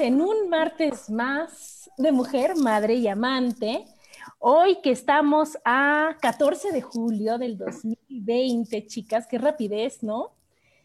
[0.00, 3.84] En un martes más de mujer, madre y amante.
[4.38, 10.32] Hoy que estamos a 14 de julio del 2020, chicas, qué rapidez, ¿no?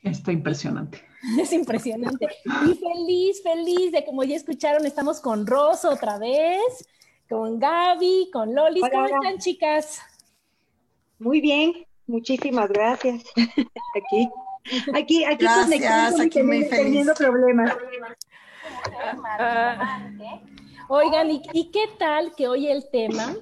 [0.03, 1.01] Está impresionante.
[1.39, 2.27] Es impresionante.
[2.67, 6.87] Y feliz, feliz de como ya escucharon, estamos con Rosa otra vez,
[7.27, 8.81] con Gaby, con Loli.
[8.81, 10.01] ¿Cómo están, chicas?
[11.17, 11.73] Muy bien,
[12.05, 13.23] muchísimas gracias.
[13.95, 14.29] aquí,
[14.93, 16.83] aquí, aquí, gracias, aquí muy feliz.
[16.83, 17.73] teniendo problemas.
[20.87, 23.35] Oigan, ¿y, qué tal que hoy el tema,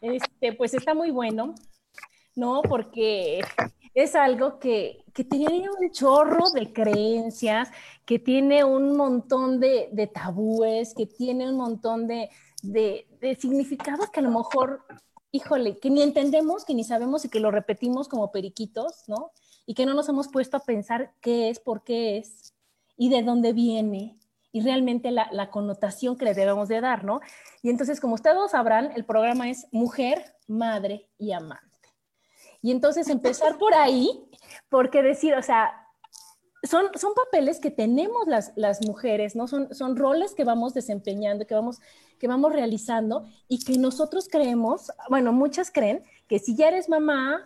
[0.00, 1.54] este, pues está muy bueno,
[2.34, 2.62] ¿no?
[2.62, 3.42] Porque
[3.94, 7.70] es algo que, tiene un chorro de creencias,
[8.04, 12.30] que tiene un montón de, tabúes, que tiene un montón de,
[12.62, 13.06] de,
[13.38, 14.84] significados que a lo mejor,
[15.30, 19.30] híjole, que ni entendemos, que ni sabemos y que lo repetimos como periquitos, ¿no?
[19.66, 22.54] Y que no nos hemos puesto a pensar qué es, por qué es
[22.96, 24.18] y de dónde viene
[24.54, 27.20] y realmente la, connotación que le debemos de dar, ¿no?
[27.60, 31.88] Y entonces, como ustedes sabrán, el programa es mujer, madre y amante.
[32.62, 34.30] Y entonces empezar por ahí,
[34.68, 35.88] porque decir, o sea,
[36.62, 39.48] son, son papeles que tenemos las, las mujeres, ¿no?
[39.48, 41.80] Son, son roles que vamos desempeñando, que vamos,
[42.20, 47.40] que vamos realizando y que nosotros creemos, bueno, muchas creen que si ya eres mamá,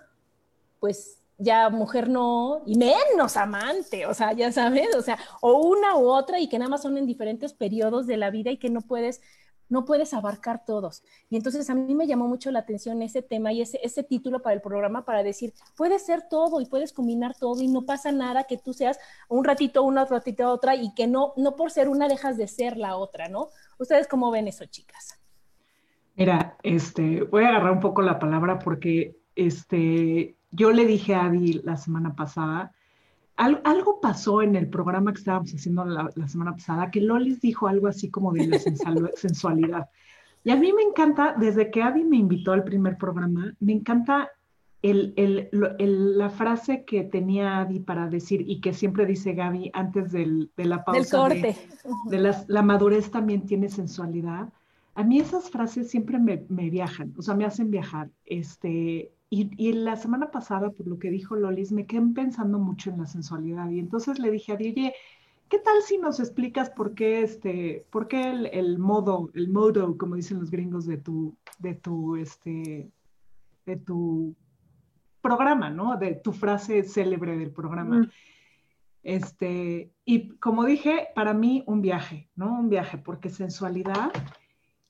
[0.79, 5.97] pues ya mujer no, y menos amante, o sea, ya sabes, o sea, o una
[5.97, 8.71] u otra y que nada más son en diferentes periodos de la vida y que
[8.71, 9.23] no puedes,
[9.69, 11.05] no puedes abarcar todos.
[11.31, 14.43] Y entonces a mí me llamó mucho la atención ese tema y ese, ese título
[14.43, 18.11] para el programa para decir, puedes ser todo y puedes combinar todo y no pasa
[18.11, 21.71] nada que tú seas un ratito una, otro ratito otra y que no, no por
[21.71, 23.49] ser una dejas de ser la otra, ¿no?
[23.79, 25.21] ¿Ustedes cómo ven eso, chicas?
[26.17, 31.27] Mira, este, voy a agarrar un poco la palabra porque este, yo le dije a
[31.27, 32.73] Adi la semana pasada,
[33.37, 37.87] algo pasó en el programa que estábamos haciendo la, semana pasada, que Lolis dijo algo
[37.87, 38.59] así como de la
[39.17, 39.89] sensualidad.
[40.45, 44.31] Y a mí me encanta, desde que Adi me invitó al primer programa, me encanta
[44.83, 50.85] la frase que tenía Adi para decir y que siempre dice Gaby antes de la
[50.85, 51.01] pausa.
[51.01, 51.57] Del corte.
[52.07, 54.53] De, la madurez también tiene sensualidad.
[54.95, 58.11] A mí esas frases siempre me, me, viajan, o sea, me hacen viajar.
[58.25, 62.99] Este, y, la semana pasada, por lo que dijo Lolis, me quedé pensando mucho en
[62.99, 63.69] la sensualidad.
[63.71, 64.95] Y entonces le dije a Oye,
[65.49, 70.15] ¿qué tal si nos explicas por qué, este, por qué el, modo, el modo, como
[70.17, 72.91] dicen los gringos, de tu, de tu, este,
[73.67, 74.35] de tu
[75.21, 75.99] programa, ¿no?
[75.99, 78.09] De tu frase célebre del programa.
[79.03, 82.59] Este, y como dije, para mí un viaje, ¿no?
[82.59, 84.11] Un viaje, porque sensualidad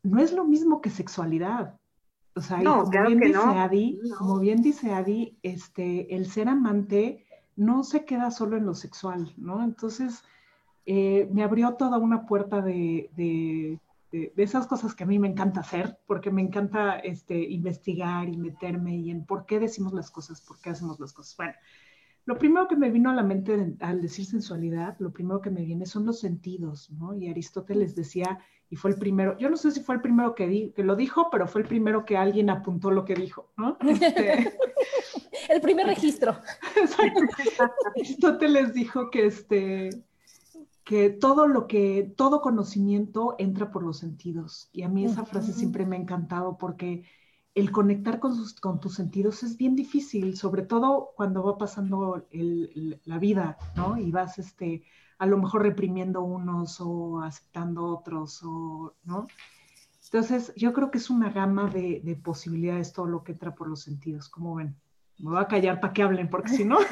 [0.02, 1.78] no es lo mismo que sexualidad.
[2.34, 7.82] O sea, como, bien dice Adi, como bien dice Adi, este, el ser amante no
[7.82, 9.64] se queda solo en lo sexual, ¿no?
[9.64, 10.22] Entonces,
[10.86, 13.80] eh, me abrió toda una puerta de, de,
[14.36, 18.96] esas cosas que a mí me encanta hacer, porque me encanta este, investigar y meterme
[18.96, 21.36] y en por qué decimos las cosas, por qué hacemos las cosas.
[21.36, 21.52] Bueno,
[22.24, 25.64] lo primero que me vino a la mente al decir sensualidad, lo primero que me
[25.64, 27.14] viene son los sentidos, ¿no?
[27.14, 28.38] Y Aristóteles decía
[28.70, 31.28] y fue el primero, yo no sé si fue el primero que, que lo dijo,
[31.30, 33.78] pero fue el primero que alguien apuntó lo que dijo, ¿no?
[33.80, 34.52] Este,
[35.48, 36.36] el primer registro.
[37.94, 39.90] Aristóteles dijo que, este,
[40.84, 44.68] que todo lo que, todo conocimiento entra por los sentidos.
[44.72, 47.04] Y a mí esa frase siempre me ha encantado porque
[47.54, 53.18] el conectar con, con tus sentidos es bien difícil, sobre todo cuando va pasando la
[53.18, 53.96] vida, ¿no?
[53.96, 54.84] Y vas este,
[55.18, 59.26] a lo mejor reprimiendo unos o aceptando otros, o, ¿no?
[60.04, 63.68] Entonces, yo creo que es una gama de, de posibilidades todo lo que entra por
[63.68, 64.28] los sentidos.
[64.28, 64.74] ¿Cómo ven?
[65.18, 66.78] Me voy a callar para que hablen, porque si no...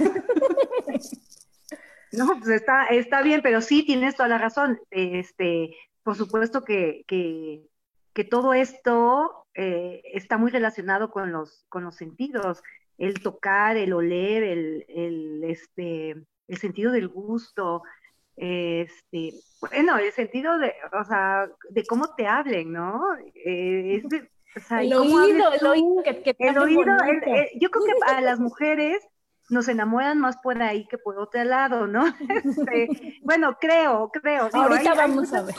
[2.12, 4.80] No, pues está, está bien, pero sí tienes toda la razón.
[4.90, 7.66] Este, por supuesto que, que,
[8.14, 12.62] que todo esto eh, está muy relacionado con los, con los sentidos,
[12.96, 16.10] el tocar, el oler, el, el, este,
[16.48, 17.82] el sentido del gusto,
[18.36, 23.02] este, bueno, el sentido de, o sea, de cómo te hablen, ¿no?
[23.34, 24.02] Eh,
[24.56, 26.82] o sea, el, oído, el oído, que, que el oído,
[27.58, 29.02] yo creo que a las mujeres
[29.48, 32.04] nos enamoran más por ahí que por otro lado, ¿no?
[32.44, 34.48] Este, bueno, creo, creo.
[34.52, 35.54] Ahorita vamos a ver.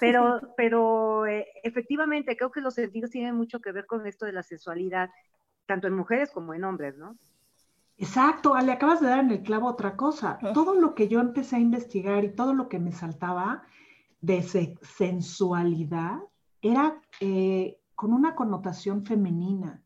[0.00, 4.32] pero, pero eh, efectivamente creo que los sentidos tienen mucho que ver con esto de
[4.32, 5.10] la sexualidad,
[5.66, 7.16] tanto en mujeres como en hombres, ¿no?
[7.96, 10.38] Exacto, le acabas de dar en el clavo otra cosa.
[10.52, 13.62] Todo lo que yo empecé a investigar y todo lo que me saltaba
[14.20, 14.42] de
[14.82, 16.18] sensualidad
[16.60, 19.82] era eh, con una connotación femenina.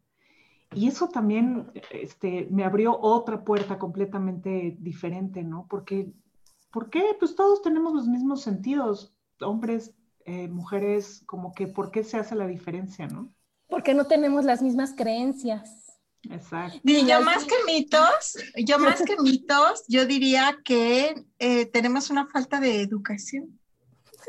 [0.75, 5.67] Y eso también este, me abrió otra puerta completamente diferente, ¿no?
[5.69, 6.13] Porque,
[6.71, 7.17] ¿por qué?
[7.19, 9.95] Pues todos tenemos los mismos sentidos, hombres,
[10.25, 13.33] eh, mujeres, como que, ¿por qué se hace la diferencia, no?
[13.69, 15.88] Porque no tenemos las mismas creencias.
[16.31, 16.81] Exacto.
[16.85, 22.27] Y yo más que mitos, yo más que mitos, yo diría que eh, tenemos una
[22.27, 23.59] falta de educación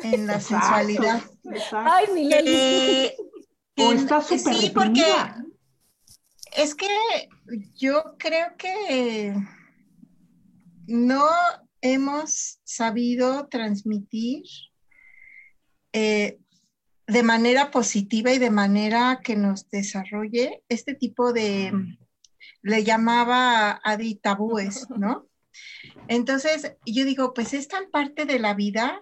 [0.03, 1.21] en la sensualidad.
[1.45, 1.91] Exacto.
[1.91, 3.15] Ay, mi eh,
[3.77, 5.05] o está súper Sí, porque
[6.55, 6.87] es que
[7.75, 9.35] yo creo que
[10.87, 11.25] no
[11.81, 14.43] hemos sabido transmitir
[15.93, 16.39] eh,
[17.09, 21.73] de manera positiva y de manera que nos desarrolle este tipo de,
[22.61, 25.27] le llamaba Adi tabúes, ¿no?
[26.07, 29.01] Entonces, yo digo, pues es tan parte de la vida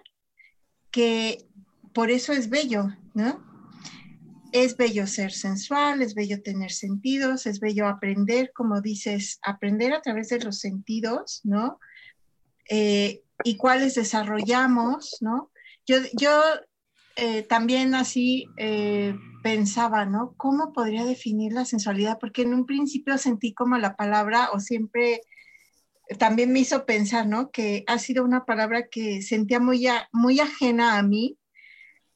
[0.90, 1.46] que
[1.92, 3.46] por eso es bello, ¿no?
[4.52, 10.00] es bello ser sensual, es bello tener sentidos, es bello aprender, como dices, aprender a
[10.00, 11.78] través de los sentidos, ¿no?
[12.70, 15.50] Eh, y cuáles desarrollamos, ¿no?
[15.86, 16.42] Yo, yo
[17.20, 19.12] eh, también así eh,
[19.42, 20.34] pensaba, ¿no?
[20.36, 22.18] ¿Cómo podría definir la sensualidad?
[22.20, 25.22] Porque en un principio sentí como la palabra, o siempre
[26.16, 27.50] también me hizo pensar, ¿no?
[27.50, 31.36] Que ha sido una palabra que sentía muy, muy ajena a mí,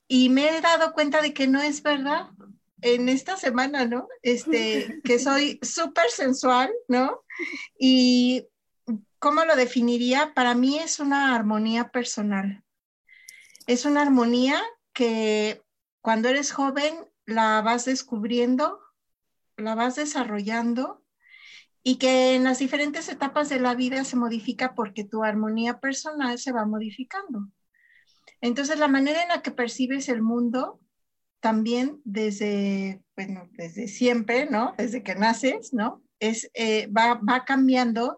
[0.06, 2.28] y me he dado cuenta de que no es verdad
[2.80, 4.06] en esta semana, ¿no?
[4.22, 7.24] Este, que soy súper sensual, ¿no?
[7.76, 8.46] Y
[9.18, 10.32] ¿cómo lo definiría?
[10.32, 12.62] Para mí es una armonía personal.
[13.66, 14.62] Es una armonía
[14.92, 15.62] que
[16.00, 16.94] cuando eres joven
[17.26, 18.80] la vas descubriendo,
[19.56, 21.02] la vas desarrollando
[21.82, 26.38] y que en las diferentes etapas de la vida se modifica porque tu armonía personal
[26.38, 27.48] se va modificando.
[28.40, 30.80] Entonces, la manera en la que percibes el mundo
[31.40, 34.74] también desde, bueno, desde siempre, ¿no?
[34.78, 36.02] Desde que naces, ¿no?
[36.20, 38.16] Es, eh, va, cambiando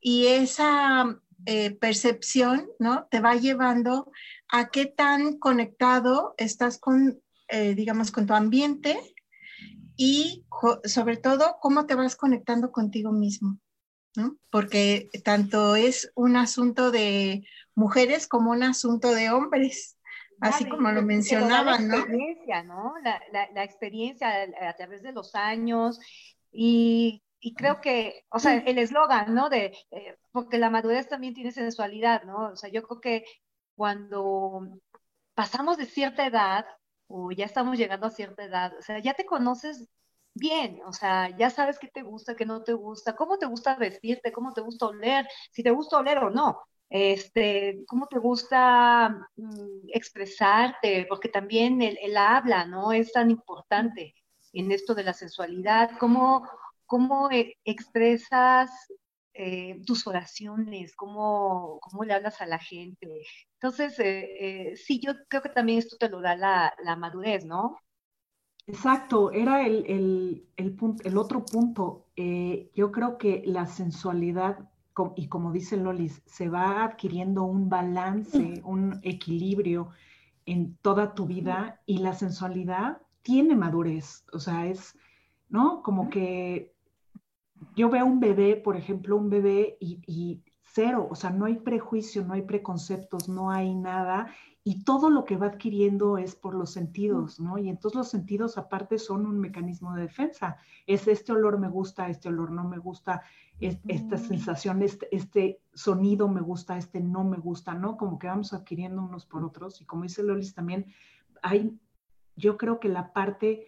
[0.00, 3.06] y esa eh, percepción, ¿no?
[3.10, 4.10] Te va llevando
[4.48, 8.98] a qué tan conectado estás con, eh, digamos, con tu ambiente
[9.96, 10.44] y
[10.84, 13.58] sobre todo cómo te vas conectando contigo mismo,
[14.16, 14.36] ¿no?
[14.50, 19.98] Porque tanto es un asunto de mujeres como un asunto de hombres,
[20.40, 21.96] así como lo mencionaban, ¿no?
[21.96, 22.94] La experiencia, ¿no?
[23.32, 24.28] La, experiencia
[24.60, 25.98] a, través de los años
[26.50, 27.22] y,
[27.54, 29.48] creo que, o sea, el eslogan, ¿no?
[29.50, 32.50] De, eh, porque la madurez también tiene sensualidad, ¿no?
[32.52, 33.24] O sea, yo creo que
[33.74, 34.78] cuando
[35.34, 36.66] pasamos de cierta edad
[37.08, 39.88] o ya estamos llegando a cierta edad, o sea, ya te conoces
[40.34, 43.76] bien, o sea, ya sabes qué te gusta, qué no te gusta, cómo te gusta
[43.76, 49.08] vestirte, cómo te gusta oler, si te gusta oler o no este, cómo te gusta
[49.36, 52.92] mm, expresarte, porque también el, habla, ¿no?
[52.92, 54.14] Es tan importante
[54.52, 56.46] en esto de la sensualidad, cómo,
[56.92, 58.70] cómo e, expresas
[59.32, 63.08] eh, tus oraciones, cómo, cómo, le hablas a la gente.
[63.54, 67.46] Entonces, eh, eh, sí, yo creo que también esto te lo da la, la madurez,
[67.46, 67.78] ¿no?
[68.66, 72.08] Exacto, era el, el, el, el otro punto.
[72.74, 74.68] yo creo que la sensualidad
[75.16, 79.88] y como dice Lolis, se va adquiriendo un balance, un equilibrio
[80.44, 84.94] en toda tu vida y la sensualidad tiene madurez, o sea, es,
[85.48, 85.82] ¿no?
[85.82, 86.72] Como que
[87.74, 90.42] yo veo un bebé, por ejemplo, un bebé y,
[90.74, 94.32] cero, o sea, no hay prejuicio, no hay preconceptos, no hay nada
[94.64, 97.58] y todo lo que va adquiriendo es por los sentidos, ¿no?
[97.58, 100.56] Y entonces los sentidos aparte son un mecanismo de defensa.
[100.86, 103.22] Es este olor me gusta, este olor no me gusta,
[103.60, 107.96] esta sensación, este, este, sonido me gusta, este no me gusta, ¿no?
[107.96, 109.80] Como que vamos adquiriendo unos por otros.
[109.80, 110.86] Y como dice Lolis también,
[111.42, 111.76] hay,
[112.36, 113.66] yo creo que la parte,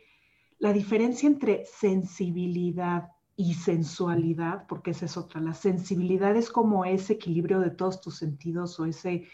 [0.59, 7.15] la diferencia entre sensibilidad y sensualidad, porque esa es otra, la sensibilidad es como ese
[7.15, 9.29] equilibrio de todos tus sentidos o ese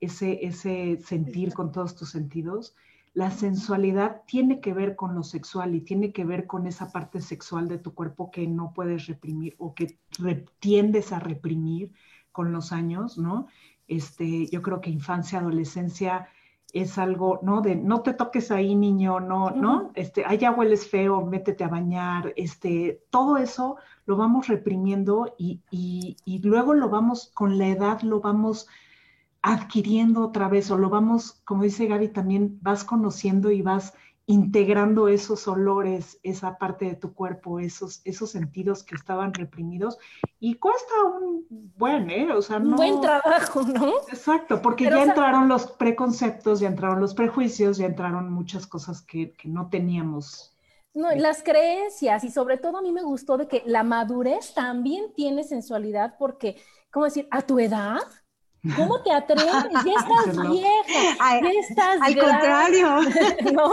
[0.00, 2.74] ese, ese sentir con todos tus sentidos.
[3.14, 7.20] La sensualidad tiene que ver con lo sexual y tiene que ver con esa parte
[7.20, 9.98] sexual de tu cuerpo que no puedes reprimir o que
[10.58, 11.92] tiendes a reprimir
[12.30, 13.46] con los años, ¿no?
[13.88, 16.28] Este, yo creo que infancia, adolescencia
[16.80, 17.60] es algo, ¿no?
[17.60, 19.90] De no te toques ahí, niño, no, ¿no?
[19.94, 26.16] Este, allá hueles feo, métete a bañar, este, todo eso lo vamos reprimiendo y, y,
[26.24, 28.68] y luego lo vamos, con la edad lo vamos
[29.42, 33.94] adquiriendo otra vez o lo vamos, como dice Gaby, también vas conociendo y vas
[34.26, 39.98] integrando esos olores, esa parte de tu cuerpo, esos, esos sentidos que estaban reprimidos
[40.40, 42.32] y cuesta un buen, ¿eh?
[42.32, 42.70] O sea, no...
[42.70, 43.92] Un buen trabajo, ¿no?
[44.08, 49.32] Exacto, porque ya entraron los preconceptos, ya entraron los prejuicios, ya entraron muchas cosas que,
[49.32, 50.56] que no teníamos.
[50.92, 55.12] No, las creencias y sobre todo a mí me gustó de que la madurez también
[55.14, 56.56] tiene sensualidad porque,
[56.90, 57.28] ¿cómo decir?
[57.30, 58.00] A tu edad,
[58.74, 59.46] ¿Cómo te atreves?
[59.84, 62.88] Ya estás vieja, ya estás Al contrario.
[63.52, 63.72] ¿no?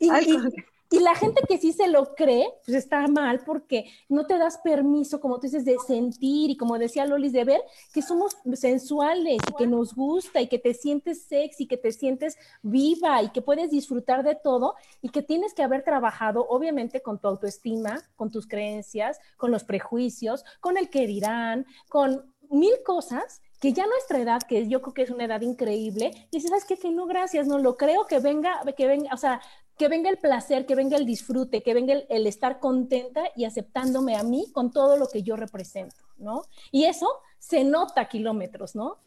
[0.00, 4.58] Y, la gente que sí se lo cree, pues está mal porque no te das
[4.58, 7.60] permiso, como tú dices, de sentir y como decía Lolis, de ver
[7.92, 12.38] que somos sensuales y que nos gusta y que te sientes sexy, que te sientes
[12.62, 17.18] viva y que puedes disfrutar de todo y que tienes que haber trabajado, obviamente, con
[17.18, 23.42] tu autoestima, con tus creencias, con los prejuicios, con el que dirán, con mil cosas
[23.64, 26.76] que ya nuestra edad, que yo creo que es una edad increíble, dices, ¿sabes qué?
[26.76, 29.40] Que no, gracias, no lo creo, que venga, que venga, o sea,
[29.78, 34.16] que venga el placer, que venga el disfrute, que venga el, estar contenta y aceptándome
[34.16, 36.42] a mí con todo lo que yo represento, ¿no?
[36.72, 38.98] Y eso se nota a kilómetros, ¿no?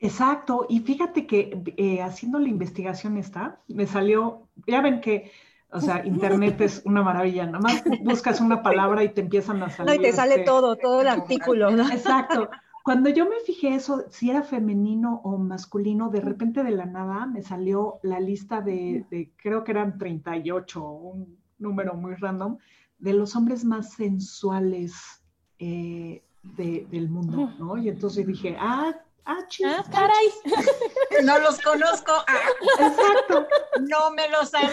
[0.00, 5.30] Exacto, y fíjate que eh, haciendo la investigación esta, me salió, ya ven que,
[5.70, 9.70] o sea, Internet es una maravilla, nada más buscas una palabra y te empiezan a
[9.70, 9.86] salir.
[9.94, 11.88] No, y te sale este, todo, todo el artículo, ¿no?
[11.88, 12.50] Exacto.
[12.88, 17.26] Cuando yo me fijé eso, si era femenino o masculino, de repente de la nada
[17.26, 22.56] me salió la lista de, creo que eran 38, un número muy random,
[22.98, 25.22] de los hombres más sensuales
[25.58, 26.22] eh,
[26.56, 27.76] del mundo, ¿no?
[27.76, 28.94] Y entonces dije, ah,
[29.26, 30.28] ah, chis, ah, caray.
[31.26, 32.12] No los conozco.
[32.26, 32.88] Ah.
[32.88, 33.46] Exacto.
[33.80, 34.70] No me los han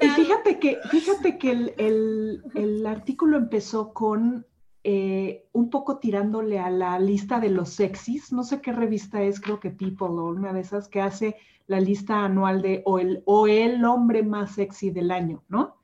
[0.00, 4.46] Y fíjate que, fíjate que el, el artículo empezó con
[4.82, 9.40] eh, un poco tirándole a la lista de los sexys, no sé qué revista es,
[9.40, 13.22] creo que People o una de esas que hace la lista anual de o el,
[13.26, 15.76] o el hombre más sexy del año, ¿no?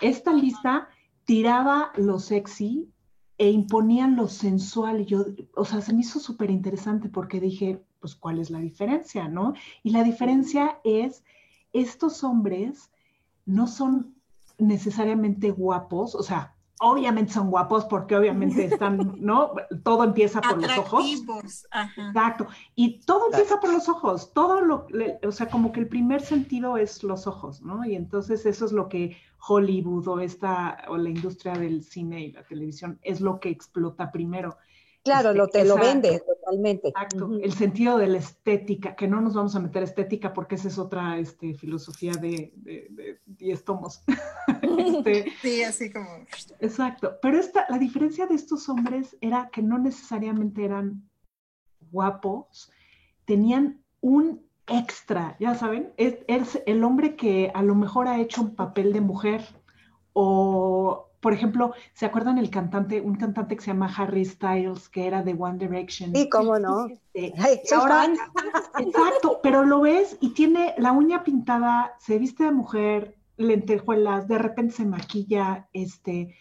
[0.00, 0.88] Esta lista
[1.24, 2.90] tiraba lo sexy
[3.38, 7.82] e imponían lo sensual y yo, o sea, se me hizo súper interesante porque dije,
[8.00, 9.54] pues, ¿cuál es la diferencia, no?
[9.82, 11.24] Y la diferencia es,
[11.72, 12.90] estos hombres
[13.46, 14.14] no son
[14.58, 19.52] necesariamente guapos, o sea, obviamente son guapos porque obviamente están, ¿no?
[19.82, 21.04] Todo empieza por los ojos.
[21.96, 22.48] Exacto.
[22.74, 24.32] Y todo empieza por los ojos.
[24.32, 24.86] Todo lo,
[25.26, 27.84] o sea, como que el primer sentido es los ojos, ¿no?
[27.84, 32.32] Y entonces eso es lo que Hollywood o esta, o la industria del cine y
[32.32, 34.56] la televisión es lo que explota primero.
[35.04, 36.88] Claro, este, lo te lo vende totalmente.
[36.88, 40.68] Exacto, el sentido de la estética, que no nos vamos a meter estética porque esa
[40.68, 44.04] es otra este, filosofía de, de, diez tomos.
[44.78, 46.08] este, sí, así como.
[46.60, 51.08] Exacto, pero esta, la diferencia de estos hombres era que no necesariamente eran
[51.90, 52.70] guapos,
[53.24, 58.42] tenían un extra, ya saben, es, es el hombre que a lo mejor ha hecho
[58.42, 59.42] un papel de mujer
[60.12, 65.06] o por ejemplo, ¿se acuerdan el cantante, un cantante que se llama Harry Styles, que
[65.06, 66.12] era de One Direction?
[66.12, 66.88] Sí, cómo no.
[66.88, 67.32] Este,
[68.78, 74.38] exacto, pero lo ves y tiene la uña pintada, se viste de mujer, lentejuelas, de
[74.38, 76.34] repente se maquilla, este,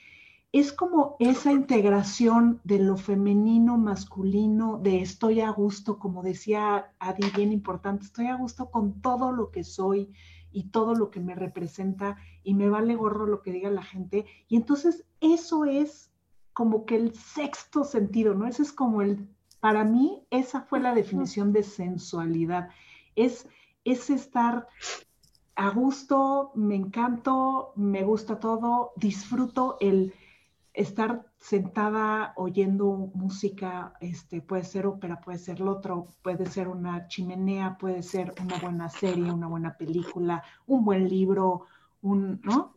[0.52, 7.30] es como esa integración de lo femenino, masculino, de estoy a gusto, como decía Adi,
[7.36, 10.12] bien importante, estoy a gusto con todo lo que soy,
[10.52, 14.26] y todo lo que me representa y me vale gorro lo que diga la gente.
[14.48, 16.12] Y entonces eso es
[16.54, 18.48] como que el sexto sentido, ¿no?
[18.48, 19.28] Ese es como el,
[19.60, 22.70] para mí, esa fue la definición de sensualidad.
[23.16, 23.48] Es,
[23.84, 24.68] es estar
[25.56, 30.14] a gusto, me encanto, me gusta todo, disfruto el
[30.74, 37.08] estar sentada oyendo música, este, puede ser ópera, puede ser lo otro, puede ser una
[37.08, 41.66] chimenea, puede ser una buena serie, una buena película, un buen libro,
[42.04, 42.76] un, ¿no?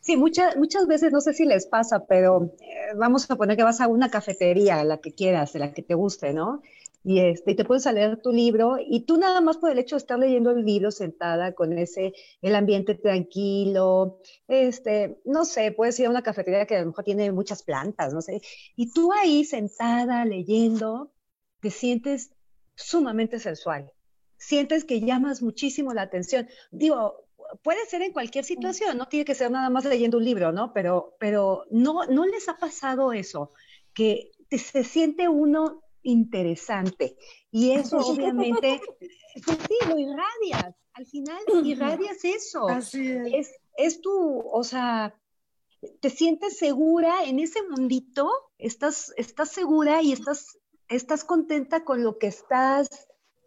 [0.00, 3.64] Sí, muchas, muchas veces, no sé si les pasa, pero eh, vamos a poner que
[3.64, 6.62] vas a una cafetería, la que quieras, la que te guste, ¿no?
[7.02, 9.96] Y, este, y te puedes leer tu libro y tú nada más por el hecho
[9.96, 15.98] de estar leyendo el libro sentada con ese, el ambiente tranquilo, este, no sé, puedes
[15.98, 18.42] ir a una cafetería que a lo mejor tiene muchas plantas, no sé,
[18.76, 21.12] y tú ahí sentada leyendo,
[21.60, 22.32] te sientes
[22.74, 23.92] sumamente sensual,
[24.36, 26.48] sientes que llamas muchísimo la atención.
[26.70, 27.26] Digo,
[27.62, 30.72] puede ser en cualquier situación, no tiene que ser nada más leyendo un libro, ¿no?
[30.72, 33.50] Pero, pero no, no les ha pasado eso,
[33.94, 37.16] que se siente uno interesante.
[37.50, 38.80] Y eso obviamente,
[39.44, 40.74] pues sí, lo irradias.
[40.94, 42.68] Al final irradias eso.
[42.68, 43.52] es.
[43.76, 45.18] Es, tu, o sea,
[46.00, 52.18] te sientes segura en ese mundito, estás, estás segura y estás, estás contenta con lo
[52.18, 52.88] que estás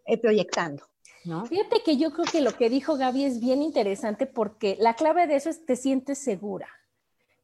[0.06, 0.88] eh, proyectando.
[1.24, 1.46] ¿No?
[1.46, 5.26] Fíjate que yo creo que lo que dijo Gaby es bien interesante porque la clave
[5.26, 6.68] de eso es te sientes segura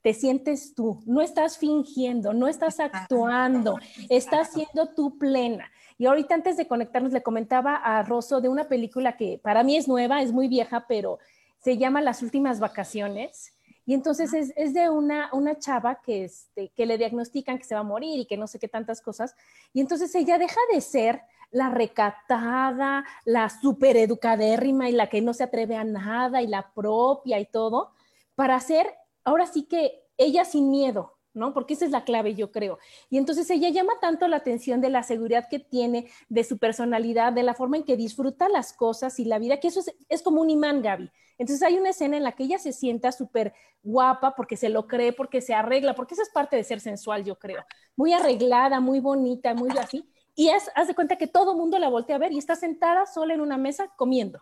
[0.03, 3.79] te sientes tú, no estás fingiendo, no estás actuando,
[4.09, 5.71] estás siendo tú plena.
[5.99, 9.77] Y ahorita antes de conectarnos le comentaba a Rosso de una película que para mí
[9.77, 11.19] es nueva, es muy vieja, pero
[11.59, 13.53] se llama Las últimas vacaciones.
[13.85, 17.75] Y entonces es, es de una, una chava que, este, que le diagnostican que se
[17.75, 19.35] va a morir y que no sé qué tantas cosas.
[19.75, 25.35] Y entonces ella deja de ser la recatada, la super educadérrima y la que no
[25.35, 27.91] se atreve a nada y la propia y todo,
[28.37, 28.87] para ser
[29.25, 31.55] ahora sí que ella sin miedo, ¿no?
[31.55, 32.79] Porque esa es la clave, yo creo.
[33.09, 37.33] Y entonces ella llama tanto la atención de la seguridad que tiene, de su personalidad,
[37.33, 40.41] de la forma en que disfruta las cosas y la vida, que eso es, como
[40.41, 41.11] un imán, Gaby.
[41.39, 44.87] Entonces hay una escena en la que ella se sienta súper guapa porque se lo
[44.87, 47.65] cree, porque se arregla, porque eso es parte de ser sensual, yo creo.
[47.97, 50.07] Muy arreglada, muy bonita, muy así.
[50.35, 53.07] Y es, haz de cuenta que todo mundo la voltea a ver y está sentada
[53.07, 54.41] sola en una mesa comiendo,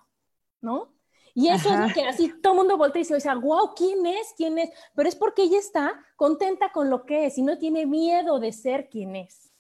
[0.60, 0.92] ¿no?
[1.34, 4.06] Y eso es lo que así todo el mundo voltea y se dice, wow, ¿quién
[4.06, 4.34] es?
[4.36, 4.70] ¿Quién es?
[4.94, 8.52] Pero es porque ella está contenta con lo que es y no tiene miedo de
[8.52, 9.52] ser quien es.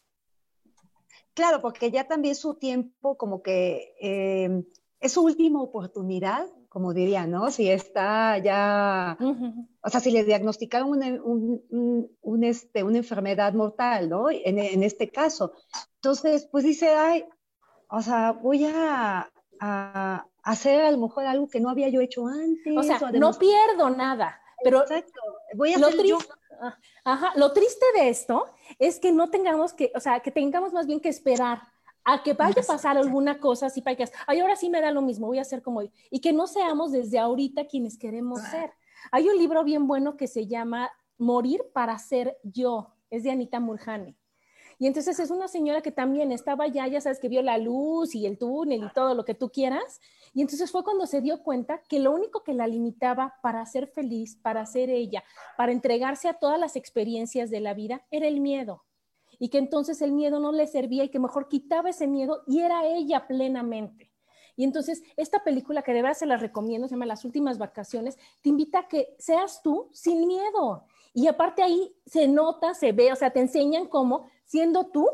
[1.34, 4.64] Claro, porque ya también su tiempo como que em,
[4.98, 7.50] es su última oportunidad, como diría, ¿no?
[7.50, 9.16] Si está ya,
[9.80, 14.30] o sea, si le diagnosticaron un, este, una enfermedad mortal, ¿no?
[14.30, 15.52] En, en, este caso.
[15.94, 17.24] Entonces, pues dice, ay,
[17.88, 19.30] o sea, voy a,
[20.42, 22.76] hacer a lo mejor algo que no había yo hecho antes.
[22.76, 25.20] O sea, no pierdo nada, pero Exacto.
[25.54, 26.28] voy a lo triste,
[26.60, 28.46] ah, Ajá, lo triste de esto
[28.78, 31.62] es que no tengamos que, o sea, que tengamos más bien que esperar
[32.04, 34.90] a que vaya a pasar alguna cosa así para que, ay, ahora sí me da
[34.90, 38.72] lo mismo, voy a hacer como y que no seamos desde ahorita quienes queremos ser.
[39.10, 43.60] Hay un libro bien bueno que se llama Morir para ser yo, es de Anita
[43.60, 44.16] Murjani.
[44.78, 48.14] Y entonces es una señora que también estaba ya, ya sabes, que vio la luz
[48.14, 50.00] y el túnel y todo lo que tú quieras.
[50.34, 53.88] Y entonces fue cuando se dio cuenta que lo único que la limitaba para ser
[53.88, 55.24] feliz, para ser ella,
[55.56, 58.84] para entregarse a todas las experiencias de la vida, era el miedo.
[59.40, 62.60] Y que entonces el miedo no le servía y que mejor quitaba ese miedo y
[62.60, 64.12] era ella plenamente.
[64.54, 68.16] Y entonces esta película que de verdad se la recomiendo, se llama Las últimas vacaciones,
[68.42, 70.84] te invita a que seas tú sin miedo.
[71.14, 75.08] Y aparte ahí se nota, se ve, o sea, te enseñan cómo siendo tú,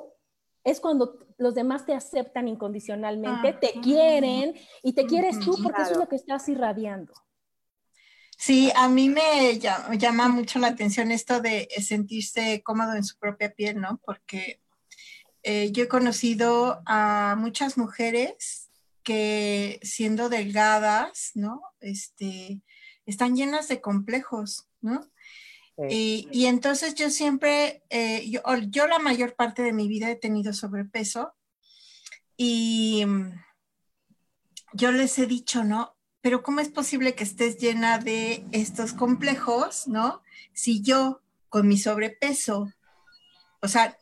[0.64, 5.92] es cuando los demás te aceptan incondicionalmente, te quieren y te quieres tú porque eso
[5.92, 7.12] es lo que estás irradiando.
[8.37, 13.53] Sí, a mí me llama mucho la atención esto de sentirse cómodo en su propia
[13.53, 14.01] piel, ¿no?
[14.05, 14.61] Porque
[15.42, 18.70] eh, yo he conocido a muchas mujeres
[19.03, 21.62] que siendo delgadas, ¿no?
[21.81, 22.62] Este,
[23.07, 25.07] están llenas de complejos, ¿no?
[25.76, 31.34] Y, entonces yo siempre, eh, yo, la mayor parte de mi vida he tenido sobrepeso
[32.37, 33.32] y mm,
[34.72, 35.96] yo les he dicho, ¿no?
[36.20, 40.22] Pero ¿cómo es posible que estés llena de estos complejos, ¿no?
[40.52, 42.72] Si yo con mi sobrepeso,
[43.60, 43.98] o sea,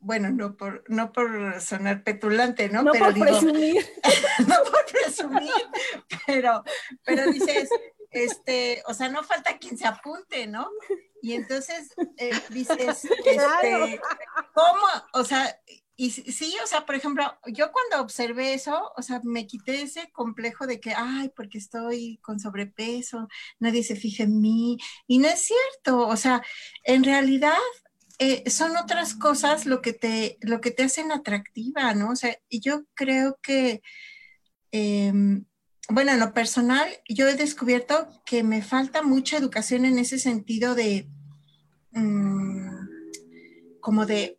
[0.00, 2.82] bueno, no por, no por sonar petulante, ¿no?
[2.82, 3.86] No pero por presumir.
[4.46, 5.50] no por presumir,
[6.26, 6.64] pero,
[7.04, 7.68] pero dices,
[8.10, 10.68] este, o sea, no falta quien se apunte, ¿no?
[11.22, 12.76] Y entonces eh, dices,
[13.24, 14.00] este,
[14.54, 14.86] ¿cómo?
[15.14, 15.58] O sea,
[16.00, 20.12] y sí, o sea, por ejemplo, yo cuando observé eso, o sea, me quité ese
[20.12, 23.26] complejo de que, ay, porque estoy con sobrepeso,
[23.58, 26.40] nadie se fija en mí, y no es cierto, o sea,
[26.84, 27.58] en realidad
[28.20, 32.10] eh, son otras cosas lo que, te, lo que te hacen atractiva, ¿no?
[32.10, 33.82] O sea, y yo creo que...
[34.70, 35.46] Em,
[35.88, 40.74] bueno, en lo personal, yo he descubierto que me falta mucha educación en ese sentido
[40.74, 41.08] de,
[41.92, 42.68] mm,
[43.80, 44.38] como de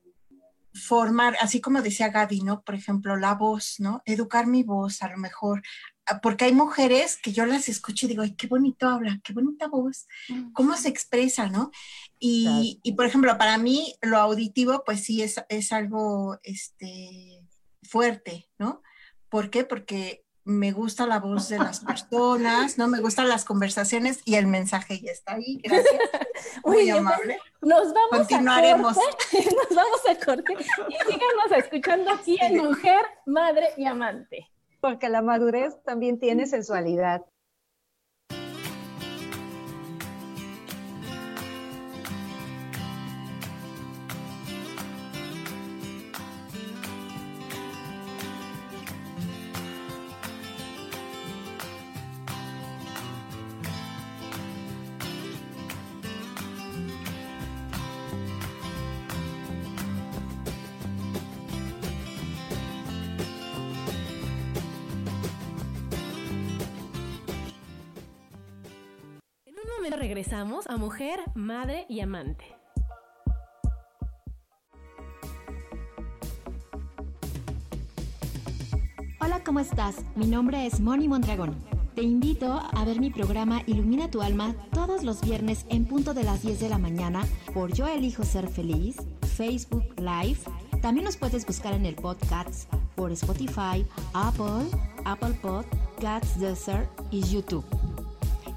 [0.73, 2.61] formar, así como decía Gaby, ¿no?
[2.61, 4.03] Por ejemplo, la voz, ¿no?
[4.05, 5.63] Educar mi voz, a lo mejor,
[6.05, 9.33] ah, porque hay mujeres que yo las escucho y digo, ay, qué bonito habla, qué
[9.33, 10.07] bonita voz,
[10.53, 11.71] cómo se expresa, ¿no?
[12.19, 17.41] Y, y por ejemplo, para mí lo auditivo, pues sí es, es algo este,
[17.81, 18.83] fuerte, ¿no?
[19.29, 19.63] ¿Por qué?
[19.63, 22.87] Porque me gusta la voz de las personas, ¿no?
[22.87, 25.61] Me gustan las conversaciones y el mensaje ya está ahí.
[25.63, 25.93] Gracias.
[26.65, 27.37] Muy amable.
[27.61, 28.97] Nos vamos Continuaremos.
[28.97, 34.49] a corte, nos vamos a corte y síganos escuchando aquí en Mujer, Madre y Amante.
[34.81, 37.23] Porque la madurez también tiene sensualidad.
[70.79, 72.45] Mujer, Madre y Amante.
[79.19, 79.97] Hola, ¿cómo estás?
[80.15, 81.53] Mi nombre es Moni Mondragón.
[81.95, 86.23] Te invito a ver mi programa Ilumina tu alma todos los viernes en punto de
[86.23, 88.95] las 10 de la mañana por Yo elijo ser feliz,
[89.35, 90.39] Facebook Live.
[90.81, 94.69] También nos puedes buscar en el podcast por Spotify, Apple,
[95.03, 97.65] Apple Podcasts, Desert y YouTube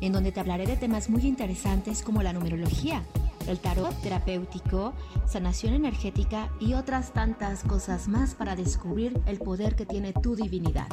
[0.02, 3.04] en donde te hablaré de temas muy interesantes como la numerología,
[3.46, 4.92] el tarot terapéutico,
[5.26, 10.88] sanación energética y otras tantas cosas más para descubrir el poder que tiene tu divinidad.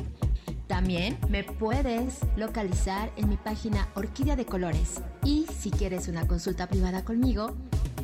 [0.67, 6.67] También me puedes localizar en mi página Orquídea de Colores y si quieres una consulta
[6.67, 7.55] privada conmigo,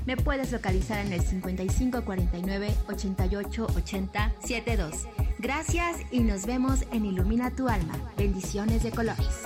[0.07, 5.07] me puedes localizar en el 5549 88 80 72.
[5.37, 7.93] Gracias y nos vemos en Ilumina tu alma.
[8.17, 9.45] Bendiciones de colores.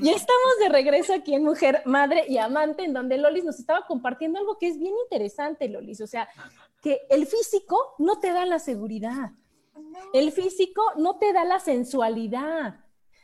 [0.00, 3.86] Ya estamos de regreso aquí en Mujer, Madre y Amante, en donde Lolis nos estaba
[3.86, 6.00] compartiendo algo que es bien interesante, Lolis.
[6.00, 6.28] O sea,
[6.80, 9.30] que el físico no te da la seguridad.
[10.12, 12.80] El físico no te da la sensualidad.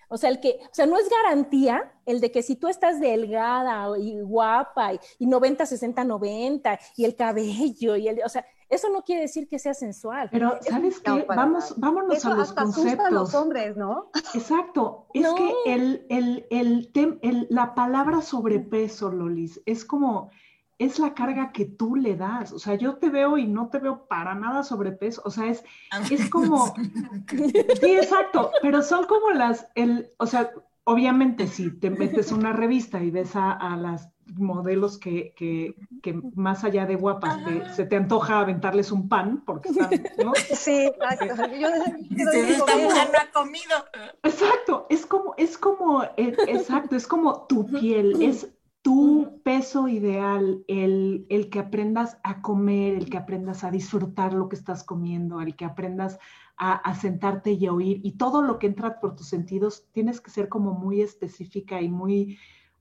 [0.09, 2.99] O sea, el que, o sea, no es garantía el de que si tú estás
[2.99, 8.91] delgada y guapa y, 90, 60, 90 y el cabello y el, o sea, eso
[8.91, 10.29] no quiere decir que sea sensual.
[10.31, 11.25] Pero, ¿sabes qué?
[11.27, 13.07] Vamos, vámonos a los conceptos.
[13.07, 14.11] A los hombres, ¿no?
[14.35, 15.07] Exacto.
[15.15, 20.31] Es que el, el, el, la palabra sobrepeso, Lolis, es como,
[20.79, 22.53] es la carga que tú le das.
[22.53, 25.23] O sea, yo te veo y no te veo para nada sobrepeso.
[25.25, 25.65] O sea, es,
[26.11, 26.75] es como,
[27.81, 30.53] sí, exacto, pero son como las, el, o sea,
[30.85, 36.21] obviamente si te metes una revista y ves a, a las modelos que, que, que,
[36.35, 37.39] más allá de guapas
[37.75, 39.91] se te antoja aventarles un pan porque están,
[40.25, 40.33] ¿no?
[40.55, 41.47] Sí, exacto.
[41.59, 43.77] Yo, no ha comido.
[44.23, 48.49] Exacto, es como, es como, eh, exacto, es como tu piel, es
[48.83, 54.49] tu peso ideal, el, el que aprendas a comer, el que aprendas a disfrutar lo
[54.49, 56.19] que estás comiendo, el que aprendas
[56.57, 60.21] a, a, sentarte y a oír, y todo lo que entra por tus sentidos, tienes
[60.21, 62.39] que ser como muy específica y muy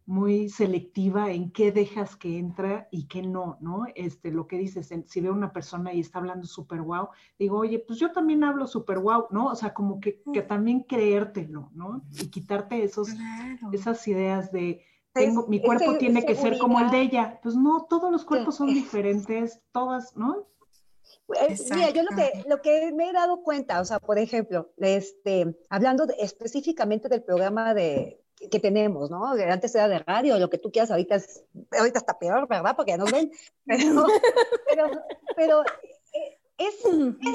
[0.07, 3.83] muy selectiva en qué dejas que entra y qué no, ¿no?
[3.93, 7.77] Este, lo que dices, si veo una persona y está hablando súper guau, digo, oye,
[7.85, 9.47] pues yo también hablo súper guau, ¿no?
[9.47, 12.05] O sea, como que, que, también creértelo, ¿no?
[12.21, 13.09] Y quitarte esos,
[13.73, 17.39] esas ideas de, tengo, mi cuerpo tiene que ser como el de ella.
[17.43, 20.47] Pues no, todos los cuerpos son diferentes, todas, ¿no?
[21.75, 25.57] mira, yo lo que, lo que me he dado cuenta, o sea, por ejemplo, este,
[25.69, 29.25] hablando específicamente del programa de, que tenemos, ¿no?
[29.25, 31.43] Antes era de radio, lo que tú quieras, ahorita, es,
[31.77, 32.75] ahorita está peor, ¿verdad?
[32.75, 33.31] Porque ya nos ven.
[33.65, 34.91] Pero,
[35.35, 36.85] pero, eh, es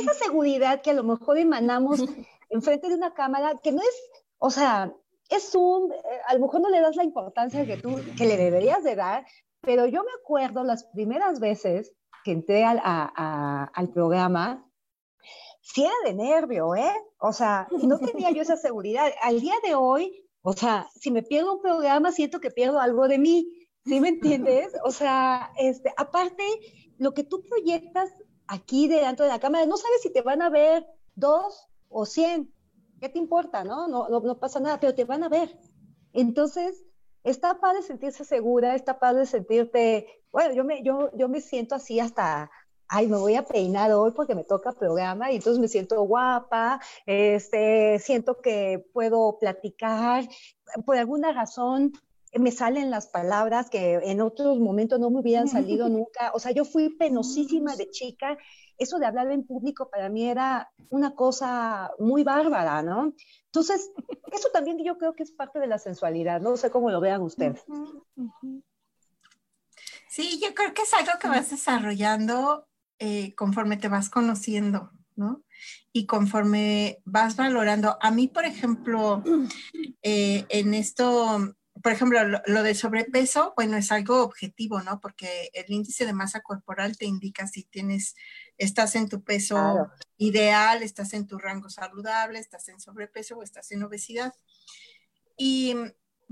[0.00, 2.00] esa seguridad que a lo mejor emanamos
[2.50, 4.02] enfrente de una cámara, que no es,
[4.38, 4.92] o sea,
[5.28, 8.36] es un, eh, a lo mejor no le das la importancia que tú, que le
[8.36, 9.26] deberías de dar,
[9.60, 11.92] pero yo me acuerdo las primeras veces
[12.24, 14.68] que entré al, al programa,
[15.60, 16.92] sí era de nervio, ¿eh?
[17.18, 19.10] O sea, no tenía yo esa seguridad.
[19.22, 23.08] Al día de hoy, o sea, si me pierdo un programa, siento que pierdo algo
[23.08, 23.48] de mí.
[23.84, 24.68] ¿Sí me entiendes?
[24.84, 26.44] O sea, este, aparte,
[26.98, 28.10] lo que tú proyectas
[28.46, 32.52] aquí delante de la cámara, no sabes si te van a ver dos o cien.
[33.00, 33.88] ¿Qué te importa, no?
[33.88, 35.58] No, no, no pasa nada, pero te van a ver.
[36.12, 36.84] Entonces,
[37.24, 42.00] está padre sentirse segura, está padre sentirte, bueno, yo me, yo, yo me siento así
[42.00, 42.50] hasta,
[42.88, 46.80] ay, me voy a peinar hoy porque me toca programa y entonces me siento guapa,
[47.06, 50.28] este, siento que puedo platicar,
[50.84, 51.92] por alguna razón
[52.34, 56.52] me salen las palabras que en otros momentos no me hubieran salido nunca, o sea,
[56.52, 58.38] yo fui penosísima de chica,
[58.78, 63.14] eso de hablar en público para mí era una cosa muy bárbara, ¿no?
[63.46, 63.90] Entonces,
[64.32, 67.22] eso también yo creo que es parte de la sensualidad, no sé cómo lo vean
[67.22, 67.64] ustedes.
[70.08, 72.66] Sí, yo creo que es algo que vas desarrollando
[73.04, 75.42] eh, conforme te vas conociendo, ¿no?
[75.92, 77.98] Y conforme vas valorando.
[78.00, 79.24] A mí, por ejemplo,
[80.02, 85.00] eh, en esto, por ejemplo, lo, del sobrepeso, bueno, es algo objetivo, ¿no?
[85.00, 88.14] Porque el índice de masa corporal te indica si tienes,
[88.56, 93.72] estás en tu peso ideal, estás en tu rango saludable, estás en sobrepeso o estás
[93.72, 94.32] en obesidad.
[95.36, 95.74] Y,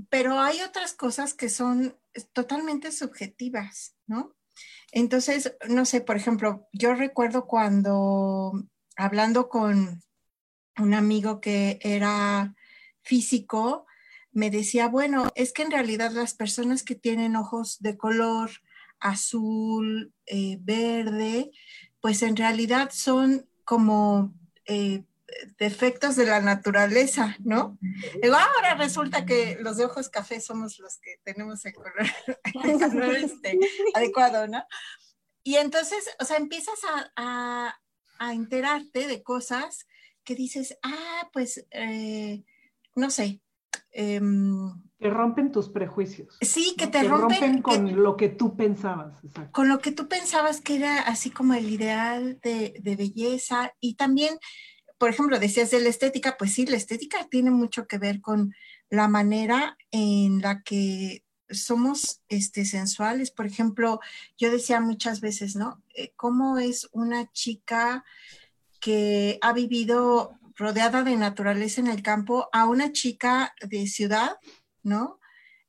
[0.08, 1.98] pero hay otras cosas que son
[2.32, 4.36] totalmente subjetivas, ¿no?
[4.92, 8.52] Entonces, no sé, por ejemplo, yo recuerdo cuando
[8.96, 10.02] hablando con
[10.78, 12.54] un amigo que era
[13.02, 13.86] físico,
[14.32, 18.50] me decía, bueno, es que en realidad las personas que tienen ojos de color
[19.00, 21.50] azul, eh, verde,
[22.00, 24.34] pues en realidad son como
[24.66, 25.04] eh,
[25.58, 27.78] defectos de la naturaleza, ¿no?
[28.22, 31.92] ahora resulta que los de ojos café somos los que tenemos el color,
[33.16, 33.58] este,
[33.94, 34.62] adecuado, ¿no?
[35.42, 36.78] Y entonces, o sea, empiezas
[37.16, 37.76] a,
[38.32, 39.86] enterarte de cosas
[40.24, 42.44] que dices, ah, pues, eh,
[42.94, 43.40] no sé.
[43.92, 44.20] Eh,
[45.00, 46.36] que rompen tus prejuicios.
[46.42, 49.16] Sí, que te rompen, con lo que tú pensabas.
[49.52, 53.94] Con lo que tú pensabas que era así como el ideal de, de belleza y
[53.94, 54.38] también
[55.00, 58.54] por ejemplo, decías de la estética, pues sí, la estética tiene mucho que ver con
[58.90, 63.30] la manera en la que somos este, sensuales.
[63.30, 64.00] Por ejemplo,
[64.36, 65.82] yo decía muchas veces, ¿no?
[65.94, 68.04] Eh, ¿Cómo es una chica
[68.78, 74.36] que ha vivido rodeada de naturaleza en el campo a una chica de ciudad,
[74.82, 75.18] ¿no?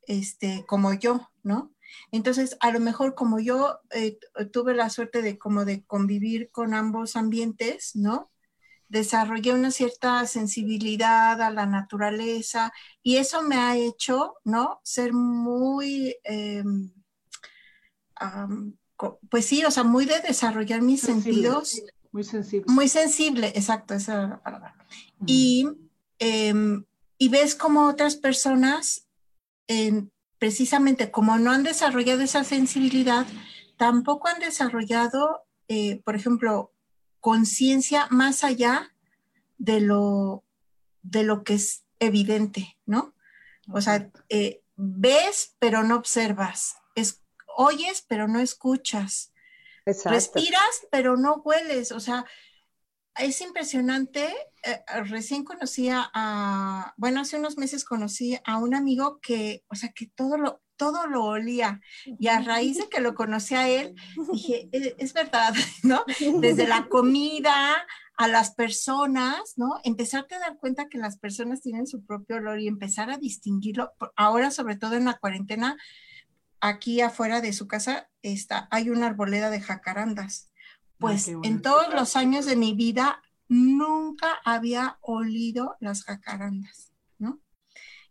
[0.07, 1.73] Este, como yo, ¿no?
[2.11, 4.19] Entonces, a lo mejor como yo eh,
[4.51, 8.30] tuve la suerte de como de convivir con ambos ambientes, ¿no?
[8.91, 14.81] Desarrollé una cierta sensibilidad a la naturaleza y eso me ha hecho, ¿no?
[14.83, 16.91] Ser muy, em,
[19.29, 21.81] pues sí, o sea, muy de desarrollar mis sentidos.
[22.11, 22.65] Muy sensible.
[22.67, 24.75] Muy sensible, exacto, esa es la palabra.
[25.25, 25.69] Y,
[26.19, 26.83] em,
[27.17, 29.07] y ves como otras personas,
[30.37, 33.25] precisamente como no han desarrollado esa sensibilidad,
[33.77, 36.73] tampoco han desarrollado, eh, por ejemplo,
[37.21, 38.93] conciencia más allá
[39.57, 40.43] de lo,
[41.01, 43.15] de lo que es evidente, ¿no?
[43.71, 47.23] O sea, eh, ves pero no observas, es,
[47.55, 49.31] oyes pero no escuchas,
[49.85, 52.25] respiras pero no hueles, o sea,
[53.15, 54.33] es impresionante.
[54.63, 59.89] Eh, recién conocí a, bueno, hace unos meses conocí a un amigo que, o sea,
[59.89, 61.79] que todo lo, todo lo olía.
[62.17, 63.93] Y a raíz de que lo conocí a él,
[64.33, 66.03] dije, e, es, verdad, ¿no?
[66.39, 67.85] Desde la comida
[68.17, 69.79] a las personas, ¿no?
[69.83, 73.91] Empezarte a dar cuenta que las personas tienen su propio olor y empezar a distinguirlo.
[74.15, 75.77] Ahora, sobre todo en la cuarentena,
[76.61, 80.49] aquí afuera de su casa está, hay una arboleda de jacarandas.
[80.97, 86.90] Pues en todos los años de mi vida nunca había olido las jacarandas.